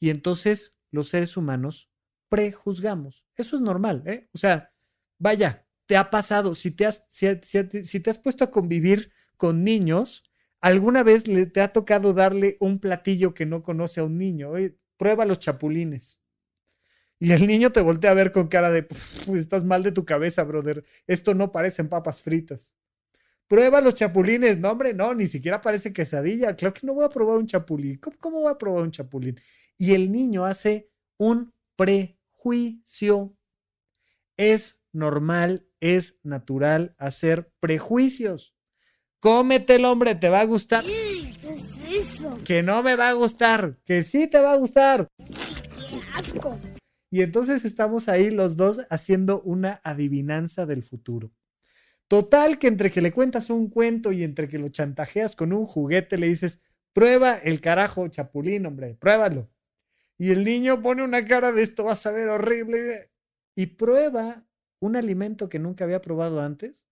[0.00, 1.90] Y entonces los seres humanos
[2.28, 3.24] prejuzgamos.
[3.36, 4.28] Eso es normal, ¿eh?
[4.32, 4.72] O sea,
[5.18, 7.26] vaya, te ha pasado, si te has, si,
[7.84, 10.27] si te has puesto a convivir con niños,
[10.60, 14.52] ¿Alguna vez le, te ha tocado darle un platillo que no conoce a un niño?
[14.96, 16.20] prueba los chapulines.
[17.20, 18.86] Y el niño te voltea a ver con cara de,
[19.34, 20.84] estás mal de tu cabeza, brother.
[21.06, 22.74] Esto no parecen papas fritas.
[23.48, 24.58] Prueba los chapulines.
[24.58, 26.54] No, hombre, no, ni siquiera parece quesadilla.
[26.54, 27.96] Claro que no voy a probar un chapulín.
[27.98, 29.40] ¿Cómo, cómo voy a probar un chapulín?
[29.76, 33.34] Y el niño hace un prejuicio.
[34.36, 38.57] Es normal, es natural hacer prejuicios.
[39.20, 40.84] Cómetelo, hombre, te va a gustar.
[40.84, 41.18] ¿Qué
[41.50, 42.38] es eso?
[42.44, 45.08] Que no me va a gustar, que sí te va a gustar.
[45.18, 46.56] ¡Qué asco!
[47.10, 51.32] Y entonces estamos ahí los dos haciendo una adivinanza del futuro.
[52.06, 55.66] Total que entre que le cuentas un cuento y entre que lo chantajeas con un
[55.66, 59.50] juguete le dices, prueba el carajo chapulín, hombre, pruébalo.
[60.16, 63.10] Y el niño pone una cara de esto vas a ver horrible
[63.56, 64.44] y prueba
[64.80, 66.87] un alimento que nunca había probado antes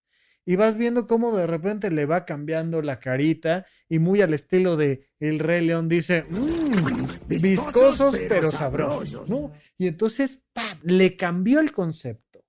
[0.49, 4.77] y vas viendo cómo de repente le va cambiando la carita y muy al estilo
[4.77, 9.53] de El Rey León dice, mmm, viscosos, pero sabrosos, ¿no?
[9.77, 10.79] Y entonces, ¡pam!
[10.85, 12.45] le cambió el concepto.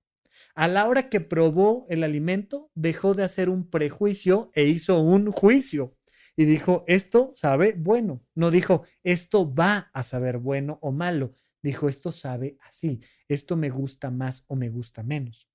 [0.54, 5.32] A la hora que probó el alimento, dejó de hacer un prejuicio e hizo un
[5.32, 5.96] juicio.
[6.36, 8.24] Y dijo, esto sabe bueno.
[8.36, 11.32] No dijo, esto va a saber bueno o malo.
[11.62, 13.00] Dijo, esto sabe así.
[13.26, 15.48] Esto me gusta más o me gusta menos.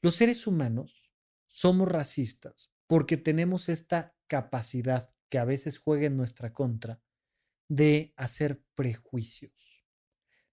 [0.00, 1.07] Los seres humanos
[1.48, 7.00] somos racistas porque tenemos esta capacidad que a veces juega en nuestra contra
[7.68, 9.84] de hacer prejuicios,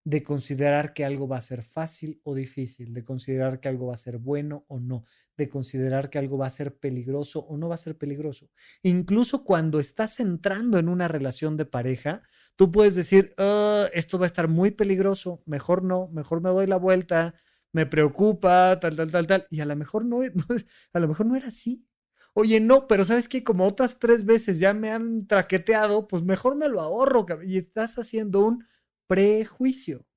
[0.03, 3.95] de considerar que algo va a ser fácil o difícil, de considerar que algo va
[3.95, 5.05] a ser bueno o no,
[5.37, 8.49] de considerar que algo va a ser peligroso o no va a ser peligroso.
[8.83, 12.21] Incluso cuando estás entrando en una relación de pareja,
[12.57, 16.67] tú puedes decir, ah, esto va a estar muy peligroso, mejor no, mejor me doy
[16.67, 17.33] la vuelta,
[17.75, 19.47] me preocupa, tal, tal, tal, tal.
[19.49, 20.21] Y a lo mejor no,
[20.93, 21.85] a lo mejor no era así.
[22.33, 26.55] Oye, no, pero sabes que como otras tres veces ya me han traqueteado, pues mejor
[26.55, 27.25] me lo ahorro.
[27.43, 28.65] Y estás haciendo un
[29.07, 30.07] prejuicio.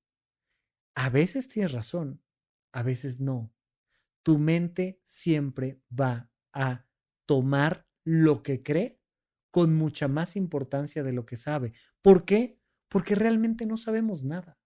[0.95, 2.21] A veces tienes razón,
[2.71, 3.53] a veces no.
[4.23, 6.85] Tu mente siempre va a
[7.25, 9.01] tomar lo que cree
[9.51, 11.73] con mucha más importancia de lo que sabe.
[12.01, 12.57] ¿Por qué?
[12.87, 14.58] Porque realmente no sabemos nada.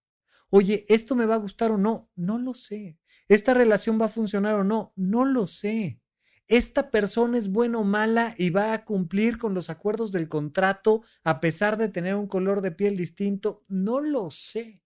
[0.56, 2.12] Oye, ¿esto me va a gustar o no?
[2.14, 2.96] No lo sé.
[3.26, 4.92] ¿Esta relación va a funcionar o no?
[4.94, 6.00] No lo sé.
[6.46, 11.02] ¿Esta persona es buena o mala y va a cumplir con los acuerdos del contrato
[11.24, 13.64] a pesar de tener un color de piel distinto?
[13.66, 14.80] No lo sé.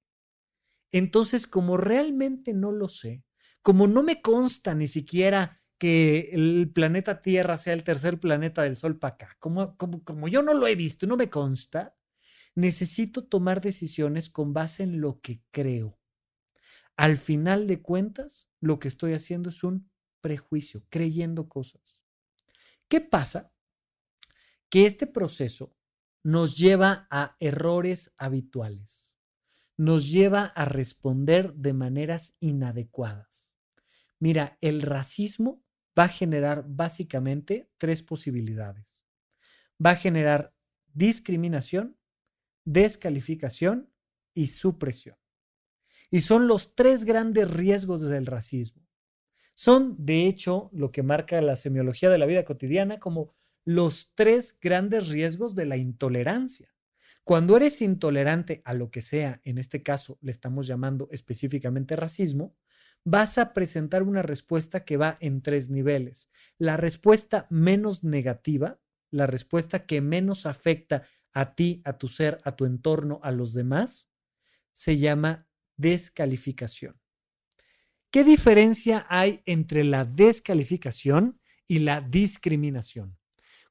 [0.90, 3.22] Entonces, como realmente no lo sé,
[3.60, 8.74] como no me consta ni siquiera que el planeta Tierra sea el tercer planeta del
[8.74, 11.97] Sol para acá, como, como, como yo no lo he visto, no me consta,
[12.58, 15.96] necesito tomar decisiones con base en lo que creo.
[16.96, 19.88] Al final de cuentas, lo que estoy haciendo es un
[20.20, 22.02] prejuicio, creyendo cosas.
[22.88, 23.52] ¿Qué pasa?
[24.68, 25.76] Que este proceso
[26.24, 29.14] nos lleva a errores habituales,
[29.76, 33.54] nos lleva a responder de maneras inadecuadas.
[34.18, 35.62] Mira, el racismo
[35.96, 38.98] va a generar básicamente tres posibilidades.
[39.84, 40.56] Va a generar
[40.92, 41.97] discriminación,
[42.72, 43.90] descalificación
[44.34, 45.16] y supresión.
[46.10, 48.86] Y son los tres grandes riesgos del racismo.
[49.54, 54.56] Son, de hecho, lo que marca la semiología de la vida cotidiana como los tres
[54.60, 56.74] grandes riesgos de la intolerancia.
[57.24, 62.56] Cuando eres intolerante a lo que sea, en este caso le estamos llamando específicamente racismo,
[63.04, 66.30] vas a presentar una respuesta que va en tres niveles.
[66.58, 68.78] La respuesta menos negativa,
[69.10, 71.02] la respuesta que menos afecta
[71.32, 74.08] a ti, a tu ser, a tu entorno, a los demás,
[74.72, 77.00] se llama descalificación.
[78.10, 83.18] ¿Qué diferencia hay entre la descalificación y la discriminación?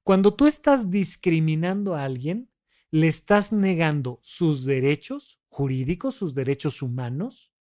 [0.03, 2.51] Cuando tú estás discriminando a alguien,
[2.91, 7.51] le estás negando sus derechos jurídicos, sus derechos humanos,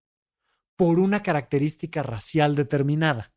[0.75, 3.33] por una característica racial determinada.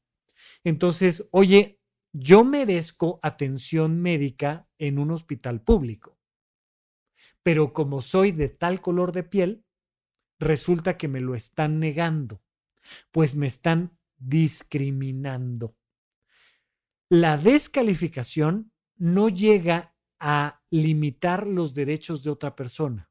[0.62, 1.80] Entonces, oye,
[2.12, 6.19] yo merezco atención médica en un hospital público,
[7.42, 9.64] pero como soy de tal color de piel,
[10.38, 12.42] resulta que me lo están negando,
[13.10, 15.76] pues me están discriminando.
[17.08, 23.10] La descalificación no llega a limitar los derechos de otra persona,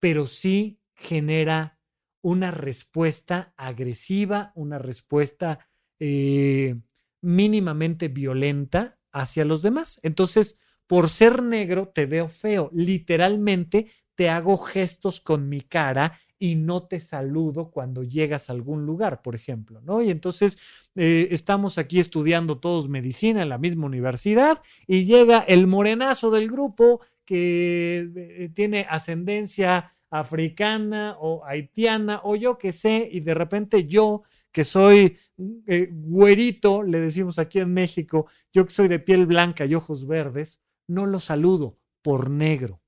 [0.00, 1.78] pero sí genera
[2.20, 5.68] una respuesta agresiva, una respuesta
[6.00, 6.76] eh,
[7.20, 10.00] mínimamente violenta hacia los demás.
[10.02, 12.70] Entonces, por ser negro, te veo feo.
[12.72, 18.86] Literalmente, te hago gestos con mi cara y no te saludo cuando llegas a algún
[18.86, 20.02] lugar, por ejemplo, ¿no?
[20.02, 20.58] Y entonces
[20.96, 26.48] eh, estamos aquí estudiando todos medicina en la misma universidad y llega el morenazo del
[26.50, 33.86] grupo que eh, tiene ascendencia africana o haitiana o yo que sé, y de repente
[33.86, 35.18] yo que soy
[35.66, 40.06] eh, güerito, le decimos aquí en México, yo que soy de piel blanca y ojos
[40.06, 42.82] verdes, no lo saludo por negro.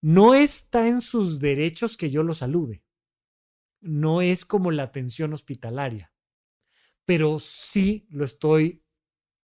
[0.00, 2.82] No está en sus derechos que yo lo salude.
[3.80, 6.12] No es como la atención hospitalaria,
[7.04, 8.82] pero sí lo estoy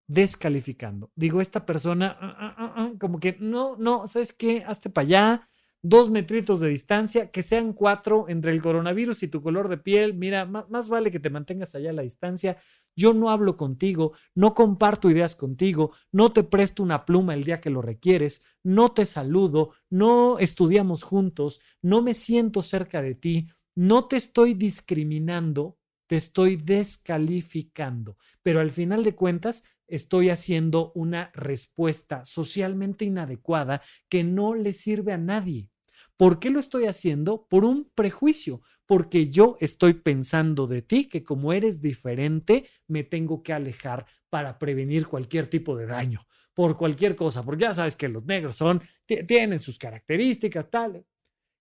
[0.08, 1.12] descalificando.
[1.14, 4.64] Digo, esta persona, ah, ah, ah, como que no, no, ¿sabes qué?
[4.66, 5.48] Hazte para allá,
[5.82, 10.14] dos metritos de distancia, que sean cuatro entre el coronavirus y tu color de piel.
[10.14, 12.56] Mira, más, vale que te mantengas allá a la distancia.
[12.96, 17.60] Yo no hablo contigo, no comparto ideas contigo, no te presto una pluma el día
[17.60, 23.48] que lo requieres, no te saludo, no estudiamos juntos, no me siento cerca de ti,
[23.74, 28.18] no te estoy discriminando, te estoy descalificando.
[28.42, 35.12] Pero al final de cuentas, estoy haciendo una respuesta socialmente inadecuada que no le sirve
[35.12, 35.68] a nadie.
[36.16, 37.46] ¿Por qué lo estoy haciendo?
[37.48, 43.42] Por un prejuicio, porque yo estoy pensando de ti que como eres diferente, me tengo
[43.42, 48.08] que alejar para prevenir cualquier tipo de daño, por cualquier cosa, porque ya sabes que
[48.08, 48.82] los negros son,
[49.26, 51.04] tienen sus características, tal.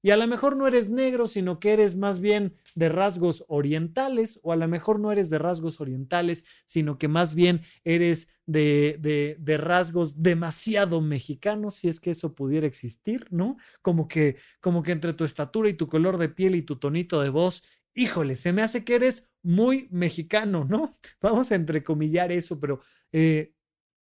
[0.01, 4.39] Y a lo mejor no eres negro, sino que eres más bien de rasgos orientales,
[4.43, 8.97] o a lo mejor no eres de rasgos orientales, sino que más bien eres de,
[9.38, 13.57] de, rasgos demasiado mexicanos, si es que eso pudiera existir, ¿no?
[13.81, 17.21] Como que, como que entre tu estatura y tu color de piel y tu tonito
[17.21, 20.95] de voz, híjole, se me hace que eres muy mexicano, ¿no?
[21.21, 22.79] Vamos a entrecomillar eso, pero
[23.12, 23.53] eh,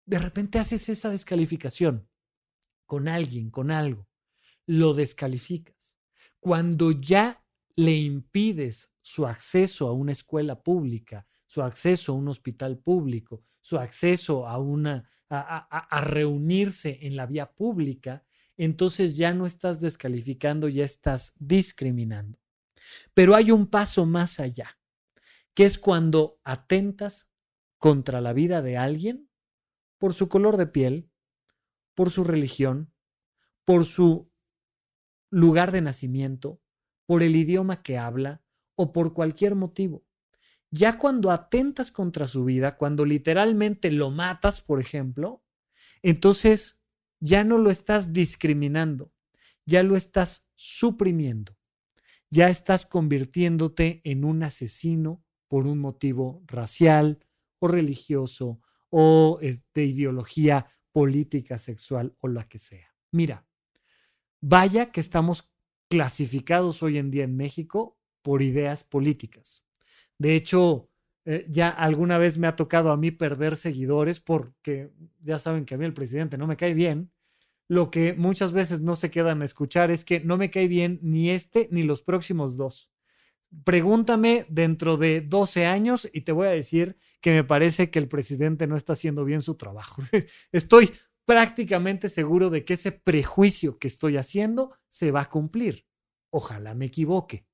[0.05, 2.07] de repente haces esa descalificación
[2.85, 4.07] con alguien, con algo,
[4.67, 5.74] lo descalifica
[6.45, 7.43] cuando ya
[7.75, 13.79] le impides su acceso a una escuela pública, su acceso a un hospital público, su
[13.79, 18.23] acceso a una a, reunirse en la vía pública,
[18.57, 22.37] entonces ya no estás descalificando, ya estás discriminando.
[23.15, 24.77] Pero hay un paso más allá,
[25.55, 27.27] que es cuando atentas
[27.79, 29.31] contra la vida de alguien
[29.97, 31.09] por su color de piel,
[31.95, 32.93] por su religión,
[33.63, 34.31] por su
[35.29, 36.61] lugar de nacimiento,
[37.05, 38.41] por el idioma que habla
[38.75, 40.05] o por cualquier motivo.
[40.71, 45.43] Ya cuando atentas contra su vida, cuando literalmente lo matas, por ejemplo,
[46.01, 46.81] entonces
[47.19, 49.13] ya no lo estás discriminando,
[49.65, 51.57] ya lo estás suprimiendo,
[52.29, 57.19] ya estás convirtiéndote en un asesino por un motivo racial
[57.59, 58.59] o religioso
[58.89, 62.93] o de ideología política, sexual o la que sea.
[63.11, 63.45] Mira,
[64.47, 65.49] Vaya que estamos
[65.89, 69.65] clasificados hoy en día en México por ideas políticas.
[70.19, 70.91] De hecho,
[71.25, 74.91] eh, ya alguna vez me ha tocado a mí perder seguidores porque
[75.23, 77.11] ya saben que a mí el presidente no me cae bien.
[77.67, 80.99] Lo que muchas veces no se quedan a escuchar es que no me cae bien
[81.01, 82.91] ni este ni los próximos dos.
[83.63, 88.07] Pregúntame dentro de 12 años y te voy a decir que me parece que el
[88.07, 90.03] presidente no está haciendo bien su trabajo.
[90.51, 90.91] Estoy
[91.25, 95.85] prácticamente seguro de que ese prejuicio que estoy haciendo se va a cumplir.
[96.29, 97.45] Ojalá me equivoque.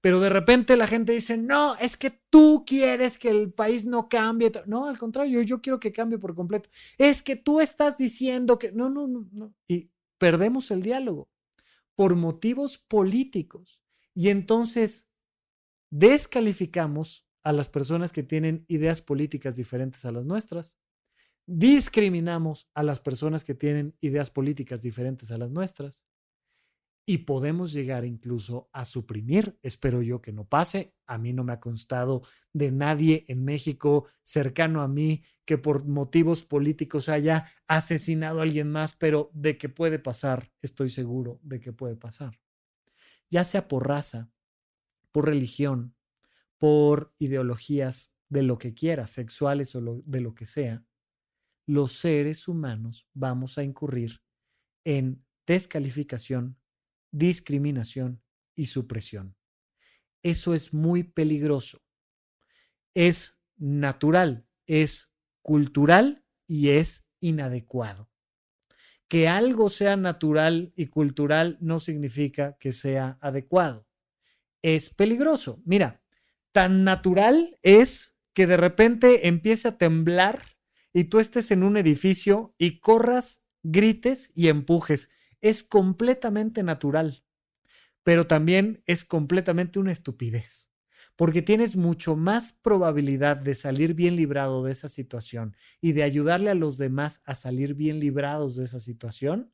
[0.00, 4.08] Pero de repente la gente dice, no, es que tú quieres que el país no
[4.08, 4.50] cambie.
[4.66, 6.68] No, al contrario, yo quiero que cambie por completo.
[6.96, 9.54] Es que tú estás diciendo que no, no, no, no.
[9.66, 11.28] Y perdemos el diálogo
[11.94, 13.80] por motivos políticos.
[14.14, 15.08] Y entonces
[15.90, 20.76] descalificamos a las personas que tienen ideas políticas diferentes a las nuestras.
[21.50, 26.04] Discriminamos a las personas que tienen ideas políticas diferentes a las nuestras
[27.06, 29.58] y podemos llegar incluso a suprimir.
[29.62, 30.94] Espero yo que no pase.
[31.06, 32.20] A mí no me ha constado
[32.52, 38.70] de nadie en México cercano a mí que por motivos políticos haya asesinado a alguien
[38.70, 42.38] más, pero de que puede pasar, estoy seguro de que puede pasar.
[43.30, 44.30] Ya sea por raza,
[45.12, 45.94] por religión,
[46.58, 50.84] por ideologías de lo que quiera, sexuales o de lo que sea,
[51.68, 54.22] los seres humanos vamos a incurrir
[54.84, 56.56] en descalificación,
[57.10, 58.22] discriminación
[58.56, 59.36] y supresión.
[60.22, 61.82] Eso es muy peligroso.
[62.94, 65.12] Es natural, es
[65.42, 68.10] cultural y es inadecuado.
[69.06, 73.86] Que algo sea natural y cultural no significa que sea adecuado.
[74.62, 75.60] Es peligroso.
[75.66, 76.02] Mira,
[76.52, 80.57] tan natural es que de repente empiece a temblar
[80.98, 85.10] y tú estés en un edificio y corras, grites y empujes.
[85.40, 87.22] Es completamente natural,
[88.02, 90.72] pero también es completamente una estupidez,
[91.14, 96.50] porque tienes mucho más probabilidad de salir bien librado de esa situación y de ayudarle
[96.50, 99.52] a los demás a salir bien librados de esa situación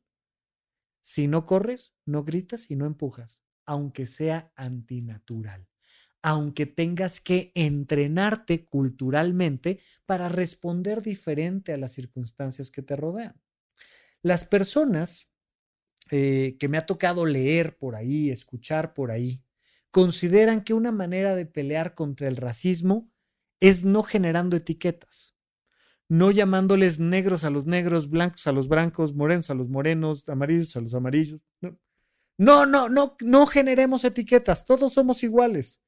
[1.03, 5.67] si no corres, no gritas y no empujas, aunque sea antinatural
[6.27, 13.39] aunque tengas que entrenarte culturalmente para responder diferente a las circunstancias que te rodean.
[14.23, 15.29] Las personas
[16.09, 19.43] eh, que me ha tocado leer por ahí, escuchar por ahí,
[19.91, 23.07] consideran que una manera de pelear contra el racismo
[23.59, 25.35] es no generando etiquetas,
[26.09, 30.75] no llamándoles negros a los negros, blancos a los blancos, morenos a los morenos, amarillos
[30.75, 31.45] a los amarillos.
[32.39, 35.84] No, no, no, no generemos etiquetas, todos somos iguales.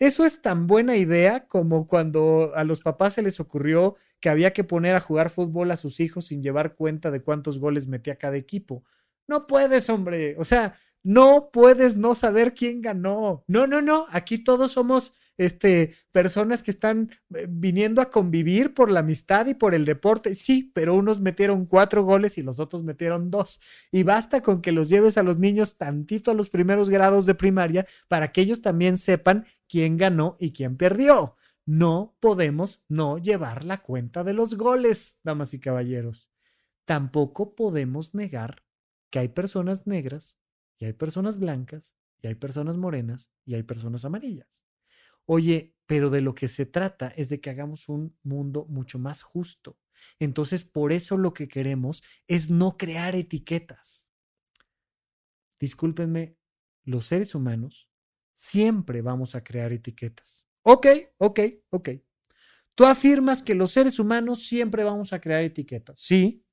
[0.00, 4.54] Eso es tan buena idea como cuando a los papás se les ocurrió que había
[4.54, 8.16] que poner a jugar fútbol a sus hijos sin llevar cuenta de cuántos goles metía
[8.16, 8.82] cada equipo.
[9.28, 10.36] No puedes, hombre.
[10.38, 13.44] O sea, no puedes no saber quién ganó.
[13.46, 14.06] No, no, no.
[14.10, 19.54] Aquí todos somos este, personas que están eh, viniendo a convivir por la amistad y
[19.54, 20.34] por el deporte.
[20.34, 23.58] Sí, pero unos metieron cuatro goles y los otros metieron dos.
[23.90, 27.34] Y basta con que los lleves a los niños tantito a los primeros grados de
[27.34, 31.36] primaria para que ellos también sepan quién ganó y quién perdió.
[31.64, 36.28] No podemos no llevar la cuenta de los goles, damas y caballeros.
[36.84, 38.62] Tampoco podemos negar
[39.08, 40.38] que hay personas negras
[40.76, 44.59] y hay personas blancas y hay personas morenas y hay personas amarillas.
[45.26, 49.22] Oye, pero de lo que se trata es de que hagamos un mundo mucho más
[49.22, 49.78] justo.
[50.18, 54.08] Entonces, por eso lo que queremos es no crear etiquetas.
[55.58, 56.36] Discúlpenme,
[56.84, 57.90] los seres humanos
[58.34, 60.46] siempre vamos a crear etiquetas.
[60.62, 60.86] Ok,
[61.18, 61.40] ok,
[61.70, 61.88] ok.
[62.74, 66.00] Tú afirmas que los seres humanos siempre vamos a crear etiquetas.
[66.00, 66.44] Sí,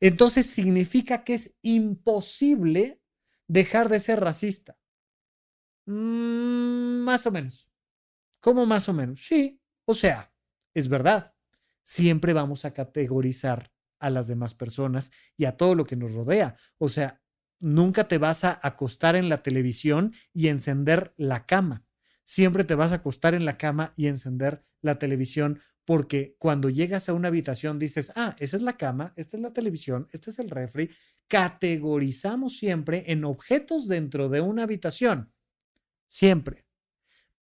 [0.00, 3.00] entonces significa que es imposible
[3.48, 4.78] dejar de ser racista.
[5.86, 7.69] Mm, más o menos.
[8.40, 9.24] ¿Cómo más o menos?
[9.24, 10.32] Sí, o sea,
[10.74, 11.34] es verdad.
[11.82, 16.56] Siempre vamos a categorizar a las demás personas y a todo lo que nos rodea.
[16.78, 17.20] O sea,
[17.58, 21.84] nunca te vas a acostar en la televisión y encender la cama.
[22.24, 27.08] Siempre te vas a acostar en la cama y encender la televisión porque cuando llegas
[27.08, 30.38] a una habitación dices, ah, esa es la cama, esta es la televisión, este es
[30.38, 30.90] el refri,
[31.26, 35.32] categorizamos siempre en objetos dentro de una habitación,
[36.08, 36.64] siempre.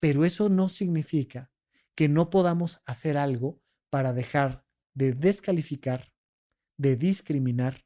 [0.00, 1.50] Pero eso no significa
[1.94, 6.12] que no podamos hacer algo para dejar de descalificar,
[6.76, 7.84] de discriminar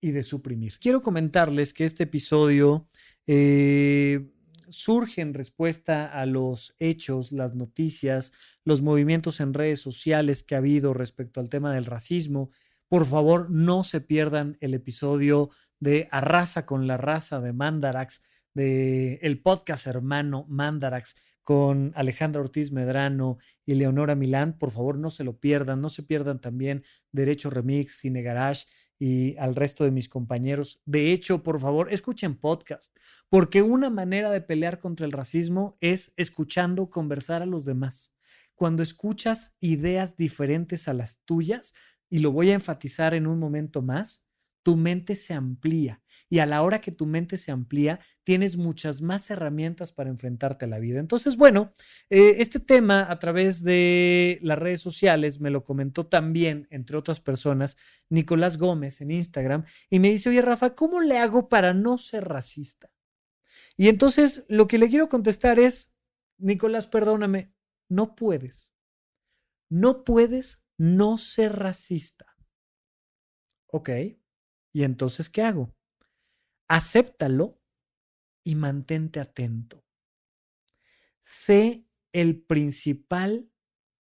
[0.00, 0.78] y de suprimir.
[0.80, 2.88] Quiero comentarles que este episodio
[3.26, 4.32] eh,
[4.68, 8.32] surge en respuesta a los hechos, las noticias,
[8.64, 12.50] los movimientos en redes sociales que ha habido respecto al tema del racismo.
[12.88, 18.22] Por favor, no se pierdan el episodio de Arrasa con la raza de Mandarax,
[18.54, 24.58] de el podcast hermano Mandarax con Alejandra Ortiz Medrano y Leonora Milán.
[24.58, 25.80] Por favor, no se lo pierdan.
[25.80, 28.66] No se pierdan también Derecho Remix, Cine Garage
[28.98, 30.80] y al resto de mis compañeros.
[30.84, 32.96] De hecho, por favor, escuchen podcast,
[33.28, 38.14] porque una manera de pelear contra el racismo es escuchando conversar a los demás.
[38.54, 41.74] Cuando escuchas ideas diferentes a las tuyas,
[42.08, 44.28] y lo voy a enfatizar en un momento más,
[44.62, 46.02] tu mente se amplía.
[46.28, 50.64] Y a la hora que tu mente se amplía, tienes muchas más herramientas para enfrentarte
[50.64, 50.98] a la vida.
[50.98, 51.72] Entonces, bueno,
[52.08, 57.20] eh, este tema a través de las redes sociales me lo comentó también, entre otras
[57.20, 57.76] personas,
[58.08, 62.24] Nicolás Gómez en Instagram, y me dice, oye, Rafa, ¿cómo le hago para no ser
[62.24, 62.90] racista?
[63.76, 65.92] Y entonces lo que le quiero contestar es,
[66.38, 67.52] Nicolás, perdóname,
[67.88, 68.72] no puedes.
[69.68, 72.36] No puedes no ser racista.
[73.66, 73.90] Ok.
[74.72, 75.74] ¿Y entonces qué hago?
[76.68, 77.60] Acéptalo
[78.42, 79.84] y mantente atento.
[81.20, 83.50] Sé el principal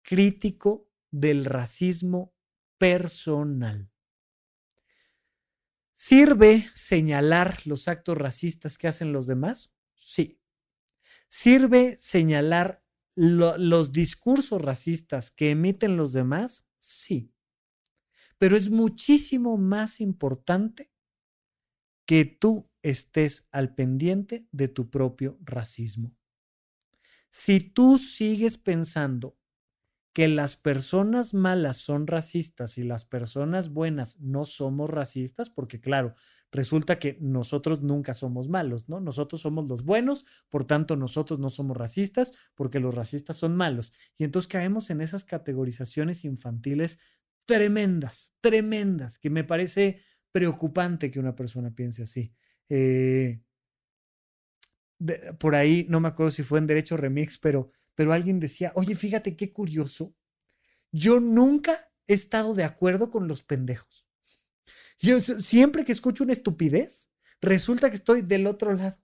[0.01, 2.33] crítico del racismo
[2.77, 3.91] personal.
[5.93, 9.71] ¿Sirve señalar los actos racistas que hacen los demás?
[9.95, 10.41] Sí.
[11.29, 12.83] ¿Sirve señalar
[13.15, 16.65] los discursos racistas que emiten los demás?
[16.79, 17.32] Sí
[18.37, 20.91] pero es muchísimo más importante
[22.05, 26.15] que tú estés al pendiente de tu propio racismo.
[27.29, 29.37] Si tú sigues pensando
[30.13, 36.13] que las personas malas son racistas y las personas buenas no somos racistas, porque claro,
[36.51, 38.99] resulta que nosotros nunca somos malos, ¿no?
[38.99, 43.91] Nosotros somos los buenos, por tanto nosotros no somos racistas porque los racistas son malos.
[44.19, 46.99] Y entonces caemos en esas categorizaciones infantiles
[47.45, 52.33] tremendas, tremendas, que me parece preocupante que una persona piense así.
[52.69, 53.41] Eh,
[55.39, 58.95] por ahí, no me acuerdo si fue en Derecho Remix, pero, pero alguien decía, oye,
[58.95, 60.15] fíjate qué curioso,
[60.91, 64.07] yo nunca he estado de acuerdo con los pendejos.
[64.99, 68.97] Yo siempre que escucho una estupidez, resulta que estoy del otro lado.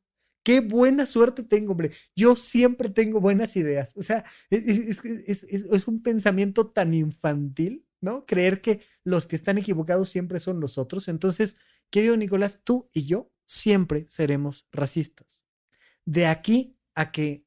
[0.44, 1.92] Qué buena suerte tengo, hombre.
[2.16, 3.94] Yo siempre tengo buenas ideas.
[3.98, 8.26] O sea, es, es un pensamiento tan infantil ¿no?
[8.26, 11.08] Creer que los que están equivocados siempre son los otros.
[11.08, 11.58] Entonces,
[11.90, 15.44] querido Nicolás, tú y yo siempre seremos racistas.
[16.06, 17.46] De aquí a que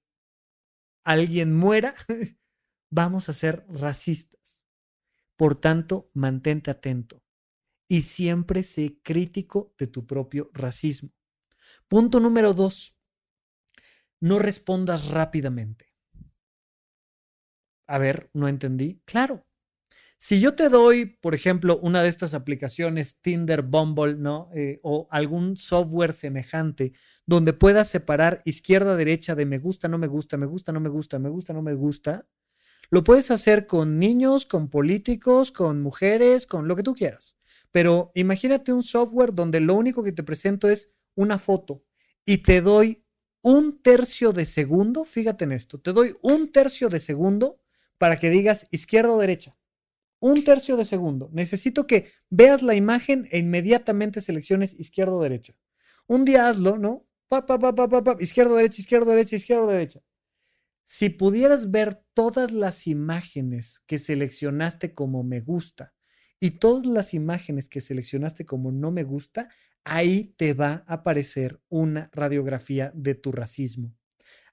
[1.05, 1.95] alguien muera,
[2.91, 4.65] vamos a ser racistas.
[5.37, 7.23] Por tanto, mantente atento
[7.89, 11.11] y siempre sé crítico de tu propio racismo.
[11.89, 12.97] Punto número dos,
[14.21, 15.93] no respondas rápidamente.
[17.87, 19.03] A ver, no entendí.
[19.05, 19.47] Claro,
[20.23, 24.51] si yo te doy, por ejemplo, una de estas aplicaciones, Tinder, Bumble, ¿no?
[24.55, 26.93] Eh, o algún software semejante
[27.27, 30.91] donde puedas separar izquierda, derecha de me gusta, no me gusta, me gusta, no me
[30.91, 32.25] gusta, me gusta, no me gusta,
[32.89, 37.35] lo puedes hacer con niños, con políticos, con mujeres, con lo que tú quieras.
[37.73, 41.83] Pero imagínate un software donde lo único que te presento es una foto
[42.25, 43.05] y te doy
[43.41, 47.61] un tercio de segundo, fíjate en esto, te doy un tercio de segundo
[47.99, 49.57] para que digas izquierda o derecha
[50.23, 51.29] un tercio de segundo.
[51.33, 55.55] Necesito que veas la imagen e inmediatamente selecciones izquierda o derecha.
[56.07, 57.09] Un día hazlo, ¿no?
[57.29, 60.01] Pa, pa, pa, pa, izquierda, derecha, izquierda, derecha, izquierda, derecha.
[60.85, 65.93] Si pudieras ver todas las imágenes que seleccionaste como me gusta
[66.39, 69.49] y todas las imágenes que seleccionaste como no me gusta,
[69.83, 73.93] ahí te va a aparecer una radiografía de tu racismo.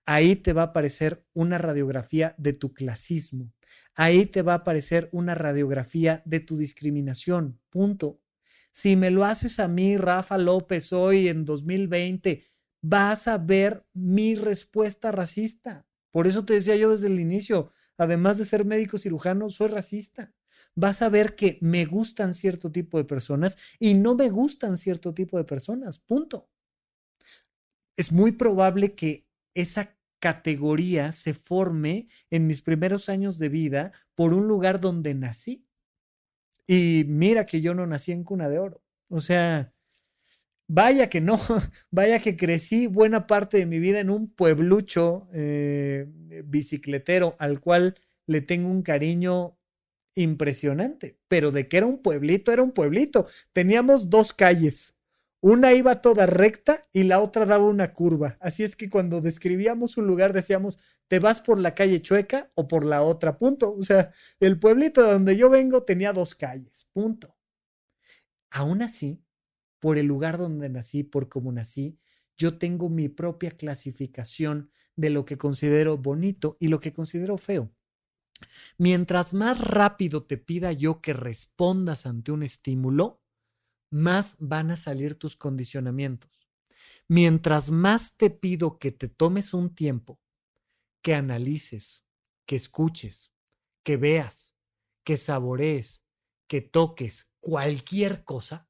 [0.06, 3.54] Ahí te va a aparecer una radiografía de tu clasismo
[3.96, 7.60] ahí te va a aparecer una radiografía de tu discriminación.
[7.70, 8.22] Punto.
[8.72, 12.46] Si me lo haces a mí, Rafa López, hoy en 2020,
[12.82, 15.86] vas a ver mi respuesta racista.
[16.12, 20.34] Por eso te decía yo desde el inicio, además de ser médico cirujano, soy racista.
[20.76, 25.14] Vas a ver que me gustan cierto tipo de personas y no me gustan cierto
[25.14, 26.00] tipo de personas.
[26.00, 26.50] Punto.
[27.98, 34.34] Es muy probable que esa categoría se forme en mis primeros años de vida por
[34.34, 35.66] un lugar donde nací.
[36.68, 38.84] Y mira que yo no nací en cuna de oro.
[39.10, 39.74] O sea,
[40.68, 41.40] vaya que no,
[41.92, 46.08] vaya que crecí buena parte de mi vida en un pueblucho eh,
[46.46, 47.96] bicicletero al cual
[48.28, 49.58] le tengo un cariño
[50.16, 51.18] impresionante.
[51.28, 53.28] Pero de que era un pueblito, era un pueblito.
[53.54, 54.99] Teníamos dos calles
[55.42, 58.38] una iba toda recta y la otra daba una curva.
[58.42, 62.68] Así es que cuando describíamos un lugar decíamos, te vas por la calle chueca o
[62.68, 63.74] por la otra, punto.
[63.74, 67.36] O sea, el pueblito de donde yo vengo tenía dos calles, punto.
[68.52, 69.24] Aún así,
[69.80, 72.00] por el lugar donde nací, por cómo nací,
[72.38, 77.72] yo tengo mi propia clasificación de lo que considero bonito y lo que considero feo.
[78.78, 83.22] Mientras más rápido te pida yo que respondas ante un estímulo,
[83.90, 86.50] más van a salir tus condicionamientos.
[87.08, 90.20] Mientras más te pido que te tomes un tiempo,
[91.02, 92.06] que analices,
[92.46, 93.32] que escuches,
[93.84, 94.54] que veas,
[95.04, 96.04] que saborees,
[96.48, 98.70] que toques cualquier cosa,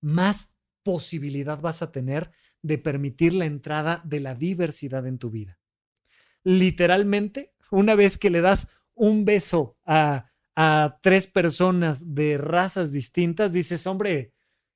[0.00, 5.58] más posibilidad vas a tener de permitir la entrada de la diversidad en tu vida.
[6.42, 10.29] Literalmente, una vez que le das un beso a,
[11.02, 14.32] tres personas de razas distintas, dices, hombre,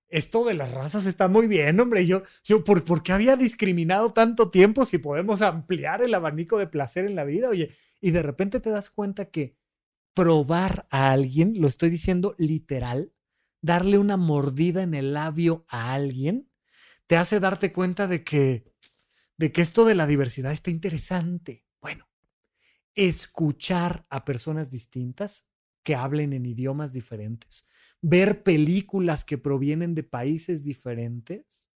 [0.08, 2.06] esto de las razas está muy bien, hombre.
[2.06, 6.68] Yo, yo ¿por, ¿por, qué había discriminado tanto tiempo si podemos ampliar el abanico de
[6.68, 7.48] placer en la vida?
[7.48, 9.56] Oye, y de repente te das cuenta que
[10.14, 13.12] probar a alguien, lo estoy diciendo literal,
[13.60, 16.48] darle una mordida en el labio a alguien,
[17.06, 18.72] te hace darte cuenta de que,
[19.36, 21.64] de que esto de la diversidad está interesante.
[21.80, 22.08] Bueno,
[22.94, 25.46] escuchar a personas distintas
[25.84, 27.68] que hablen en idiomas diferentes,
[28.00, 31.68] ver películas que provienen de países diferentes,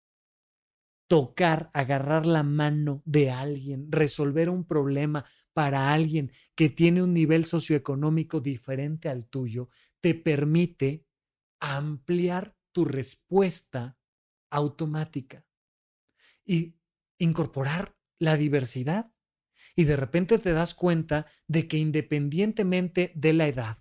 [1.08, 7.44] tocar, agarrar la mano de alguien, resolver un problema para alguien que tiene un nivel
[7.44, 11.04] socioeconómico diferente al tuyo, te permite
[11.60, 13.98] ampliar tu respuesta
[14.50, 15.44] automática
[16.44, 16.76] y
[17.18, 19.12] incorporar la diversidad.
[19.74, 23.78] Y de repente te das cuenta de que independientemente de la edad,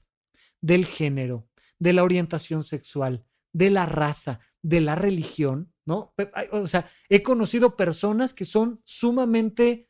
[0.62, 1.48] del género,
[1.80, 6.14] de la orientación sexual, de la raza, de la religión, ¿no?
[6.52, 9.90] O sea, he conocido personas que son sumamente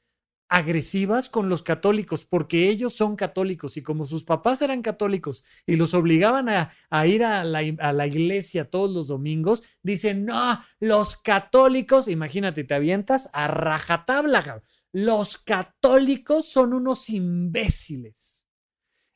[0.49, 5.75] agresivas con los católicos porque ellos son católicos y como sus papás eran católicos y
[5.75, 6.71] los obligaban a,
[7.07, 12.73] ir a la, a la, iglesia todos los domingos, dicen, no, los católicos, imagínate, te
[12.73, 14.63] avientas a rajatabla,
[14.93, 18.36] los católicos son unos imbéciles.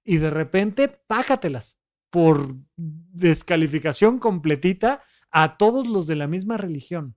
[0.03, 1.77] Y de repente, pájatelas
[2.09, 7.15] por descalificación completita a todos los de la misma religión.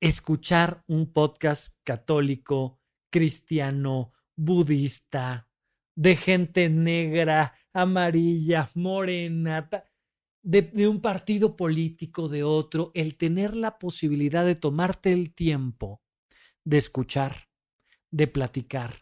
[0.00, 5.48] Escuchar un podcast católico, cristiano, budista,
[5.94, 9.68] de gente negra, amarilla, morena,
[10.42, 16.02] de, de, un partido político, de otro, el tener la posibilidad de tomarte el tiempo
[16.64, 17.48] de escuchar,
[18.10, 19.01] de platicar,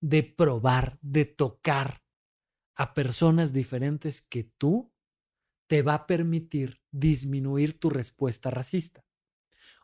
[0.00, 2.02] de probar, de tocar
[2.74, 4.92] a personas diferentes que tú,
[5.66, 9.04] te va a permitir disminuir tu respuesta racista.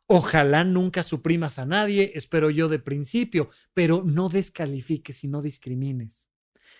[0.06, 6.30] Ojalá nunca suprimas a nadie, espero yo de principio, pero no descalifiques y no discrimines.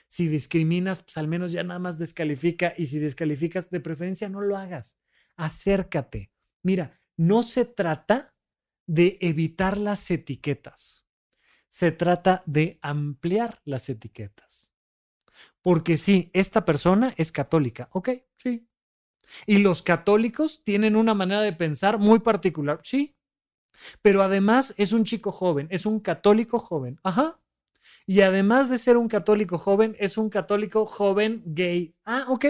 [0.09, 4.43] Si discriminas, pues al menos ya nada más descalifica y si descalificas, de preferencia no
[4.43, 4.99] lo hagas.
[5.37, 6.31] Acércate.
[6.63, 8.35] Mira, no se trata
[8.87, 11.07] de evitar las etiquetas.
[11.73, 14.75] Se trata de ampliar las etiquetas.
[15.63, 17.89] Porque sí, esta persona es católica.
[17.93, 18.69] Ok, sí,
[19.47, 23.17] y los católicos tienen una manera de pensar muy particular, sí.
[24.03, 27.01] Pero además es un chico joven, es un católico joven.
[27.03, 27.41] Ajá.
[28.07, 31.95] Y además de ser un católico joven, es un católico joven gay.
[32.05, 32.47] Ah, ok.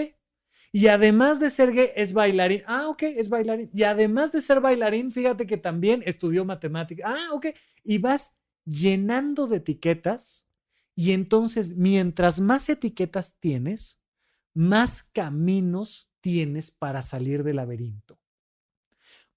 [0.71, 2.63] Y además de ser gay, es bailarín.
[2.65, 3.69] Ah, ok, es bailarín.
[3.73, 7.05] Y además de ser bailarín, fíjate que también estudió matemáticas.
[7.07, 7.47] Ah, ok.
[7.83, 10.47] Y vas llenando de etiquetas.
[10.95, 14.01] Y entonces, mientras más etiquetas tienes,
[14.53, 18.19] más caminos tienes para salir del laberinto.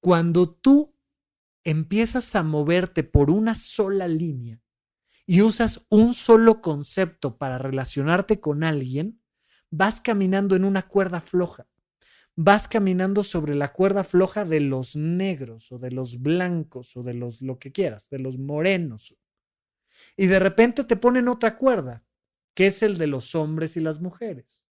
[0.00, 0.94] Cuando tú
[1.64, 4.60] empiezas a moverte por una sola línea
[5.26, 9.20] y usas un solo concepto para relacionarte con alguien,
[9.70, 11.66] vas caminando en una cuerda floja.
[12.36, 17.14] Vas caminando sobre la cuerda floja de los negros o de los blancos o de
[17.14, 19.16] los lo que quieras, de los morenos.
[20.16, 22.04] Y de repente te ponen otra cuerda,
[22.54, 24.62] que es el de los hombres y las mujeres.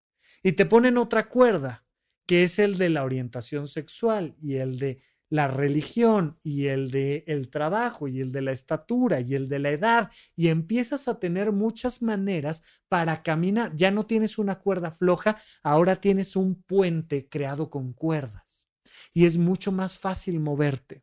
[0.42, 1.84] Y te ponen otra cuerda,
[2.26, 7.24] que es el de la orientación sexual y el de la religión y el de
[7.26, 11.18] el trabajo y el de la estatura y el de la edad y empiezas a
[11.18, 17.28] tener muchas maneras para caminar, ya no tienes una cuerda floja, ahora tienes un puente
[17.28, 18.66] creado con cuerdas
[19.12, 21.02] y es mucho más fácil moverte.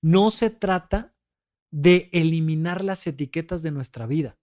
[0.00, 1.14] No se trata
[1.70, 4.38] de eliminar las etiquetas de nuestra vida.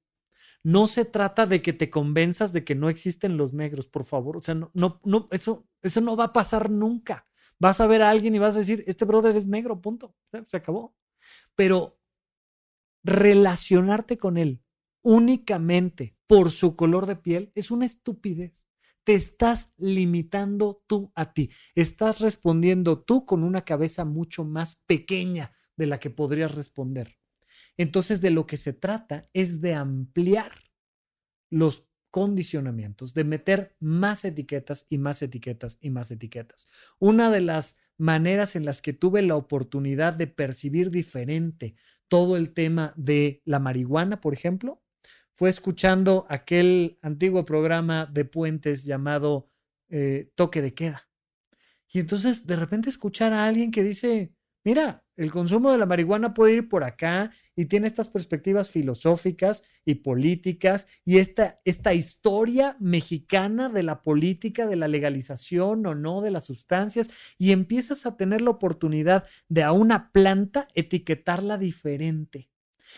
[0.64, 4.38] No se trata de que te convenzas de que no existen los negros, por favor.
[4.38, 7.26] O sea, no, no, no, eso, eso no va a pasar nunca.
[7.60, 10.16] Vas a ver a alguien y vas a decir, este brother es negro, punto.
[10.48, 10.96] Se acabó.
[11.56, 12.00] Pero
[13.04, 14.62] relacionarte con él
[15.02, 18.68] únicamente por su color de piel es una estupidez.
[19.04, 21.50] Te estás limitando tú a ti.
[21.74, 27.18] Estás respondiendo tú con una cabeza mucho más pequeña de la que podrías responder.
[27.78, 30.52] Entonces, de lo que se trata es de ampliar
[31.50, 36.70] los condicionamientos, de meter más etiquetas y más etiquetas y más etiquetas.
[37.00, 41.76] Una de las maneras en las que tuve la oportunidad de percibir diferente
[42.08, 44.82] todo el tema de la marihuana, por ejemplo,
[45.34, 49.50] fue escuchando aquel antiguo programa de puentes llamado
[49.90, 51.08] eh, Toque de Queda.
[51.92, 54.34] Y entonces de repente escuchar a alguien que dice,
[54.64, 59.64] mira, el consumo de la marihuana puede ir por acá y tiene estas perspectivas filosóficas
[59.84, 66.22] y políticas y esta, esta historia mexicana de la política, de la legalización o no
[66.22, 72.50] de las sustancias y empiezas a tener la oportunidad de a una planta etiquetarla diferente.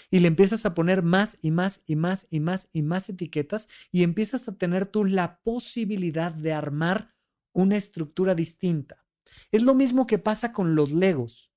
[0.10, 3.68] Y le empiezas a poner más y más y más y más y más etiquetas
[3.92, 7.14] y empiezas a tener tú la posibilidad de armar
[7.52, 9.06] una estructura distinta.
[9.52, 11.51] Es lo mismo que pasa con los legos.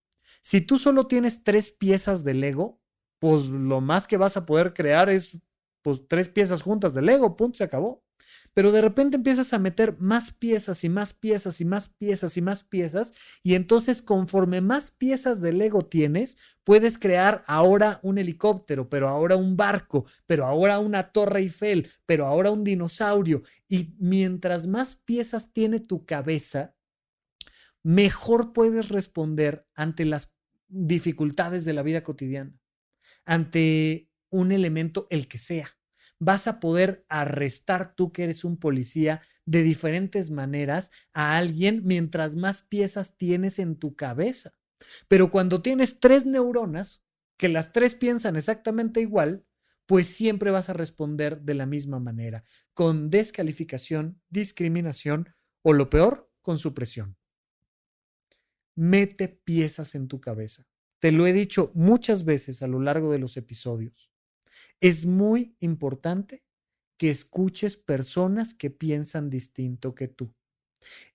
[0.45, 2.79] Si tú solo tienes tres piezas de Lego,
[3.19, 5.41] pues lo más que vas a poder crear es
[5.81, 8.05] pues tres piezas juntas de Lego, punto, se acabó.
[8.53, 12.43] Pero de repente empiezas a meter más piezas y más piezas y más piezas y
[12.43, 18.91] más piezas y entonces conforme más piezas de Lego tienes, puedes crear ahora un helicóptero,
[18.91, 23.43] pero ahora un barco, pero ahora una torre Eiffel, pero ahora un dinosaurio.
[23.67, 26.75] Y mientras más piezas tiene tu cabeza,
[27.83, 30.34] mejor puedes responder ante las
[30.75, 32.53] dificultades de la vida cotidiana,
[33.25, 35.77] ante un elemento, el que sea.
[36.19, 42.35] Vas a poder arrestar tú que eres un policía de diferentes maneras a alguien mientras
[42.35, 44.53] más piezas tienes en tu cabeza.
[45.09, 47.05] Pero cuando tienes tres neuronas,
[47.37, 49.45] que las tres piensan exactamente igual,
[49.87, 56.31] pues siempre vas a responder de la misma manera, con descalificación, discriminación o lo peor,
[56.43, 57.17] con supresión
[58.75, 60.67] mete piezas en tu cabeza.
[61.01, 64.11] Te lo he dicho muchas veces a lo largo de los episodios.
[64.81, 66.45] Es muy importante
[66.97, 70.35] que escuches personas que piensan distinto que tú.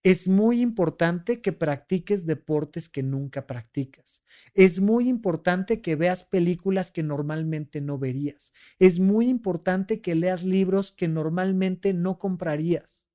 [0.04, 4.24] Es muy importante que practiques deportes que nunca practicas.
[4.54, 8.54] Es muy importante que veas películas que normalmente no verías.
[8.80, 13.06] Es muy importante que leas libros que normalmente no comprarías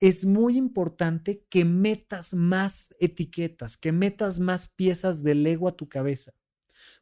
[0.00, 5.88] es muy importante que metas más etiquetas, que metas más piezas de Lego a tu
[5.88, 6.32] cabeza,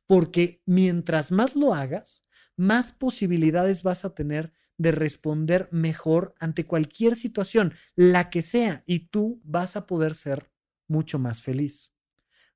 [0.07, 2.27] porque mientras más lo hagas,
[2.57, 9.09] más posibilidades vas a tener de responder mejor ante cualquier situación, la que sea, y
[9.09, 10.51] tú vas a poder ser
[10.89, 11.93] mucho más feliz.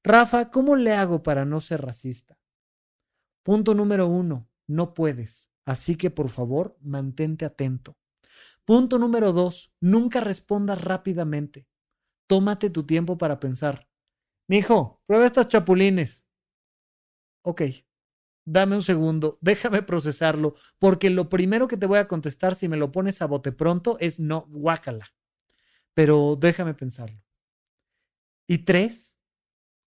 [0.03, 2.38] Rafa, ¿cómo le hago para no ser racista?
[3.45, 7.97] Punto número uno, no puedes, así que por favor mantente atento.
[8.65, 11.67] Punto número dos, nunca respondas rápidamente.
[12.29, 13.89] Tómate tu tiempo para pensar.
[14.49, 16.27] Mijo, prueba estas chapulines.
[17.45, 17.63] Ok,
[18.47, 22.77] dame un segundo, déjame procesarlo, porque lo primero que te voy a contestar si me
[22.77, 25.13] lo pones a bote pronto es no, guácala.
[25.95, 27.21] Pero déjame pensarlo.
[28.47, 29.17] Y tres,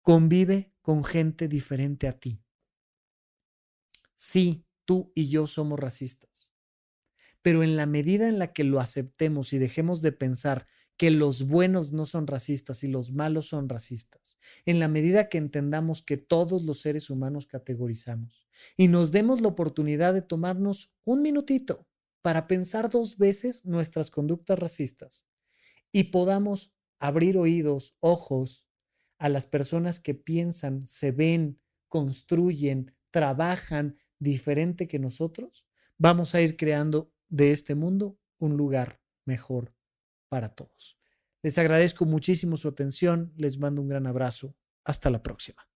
[0.02, 2.44] convive con gente diferente a ti.
[4.16, 6.27] Sí, tú y yo somos racistas
[7.48, 10.68] pero en la medida en la que lo aceptemos y dejemos de pensar
[10.98, 15.38] que los buenos no son racistas y los malos son racistas, en la medida que
[15.38, 18.46] entendamos que todos los seres humanos categorizamos
[18.76, 21.88] y nos demos la oportunidad de tomarnos un minutito
[22.22, 25.26] para pensar dos veces nuestras conductas racistas
[25.94, 28.68] y podamos abrir oídos, ojos
[29.20, 35.66] a las personas que piensan, se ven, construyen, trabajan diferente que nosotros,
[35.98, 39.74] vamos a ir creando de este mundo un lugar mejor
[40.30, 40.98] para todos.
[41.42, 44.56] Les agradezco muchísimo su atención, les mando un gran abrazo.
[44.84, 45.68] Hasta la próxima.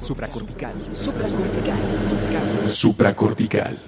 [0.00, 0.74] Supracortical.
[2.68, 3.78] Supracortical.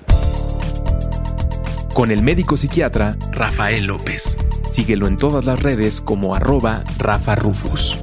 [1.95, 4.37] Con el médico psiquiatra Rafael López.
[4.71, 8.03] Síguelo en todas las redes como arroba Rafa Rufus.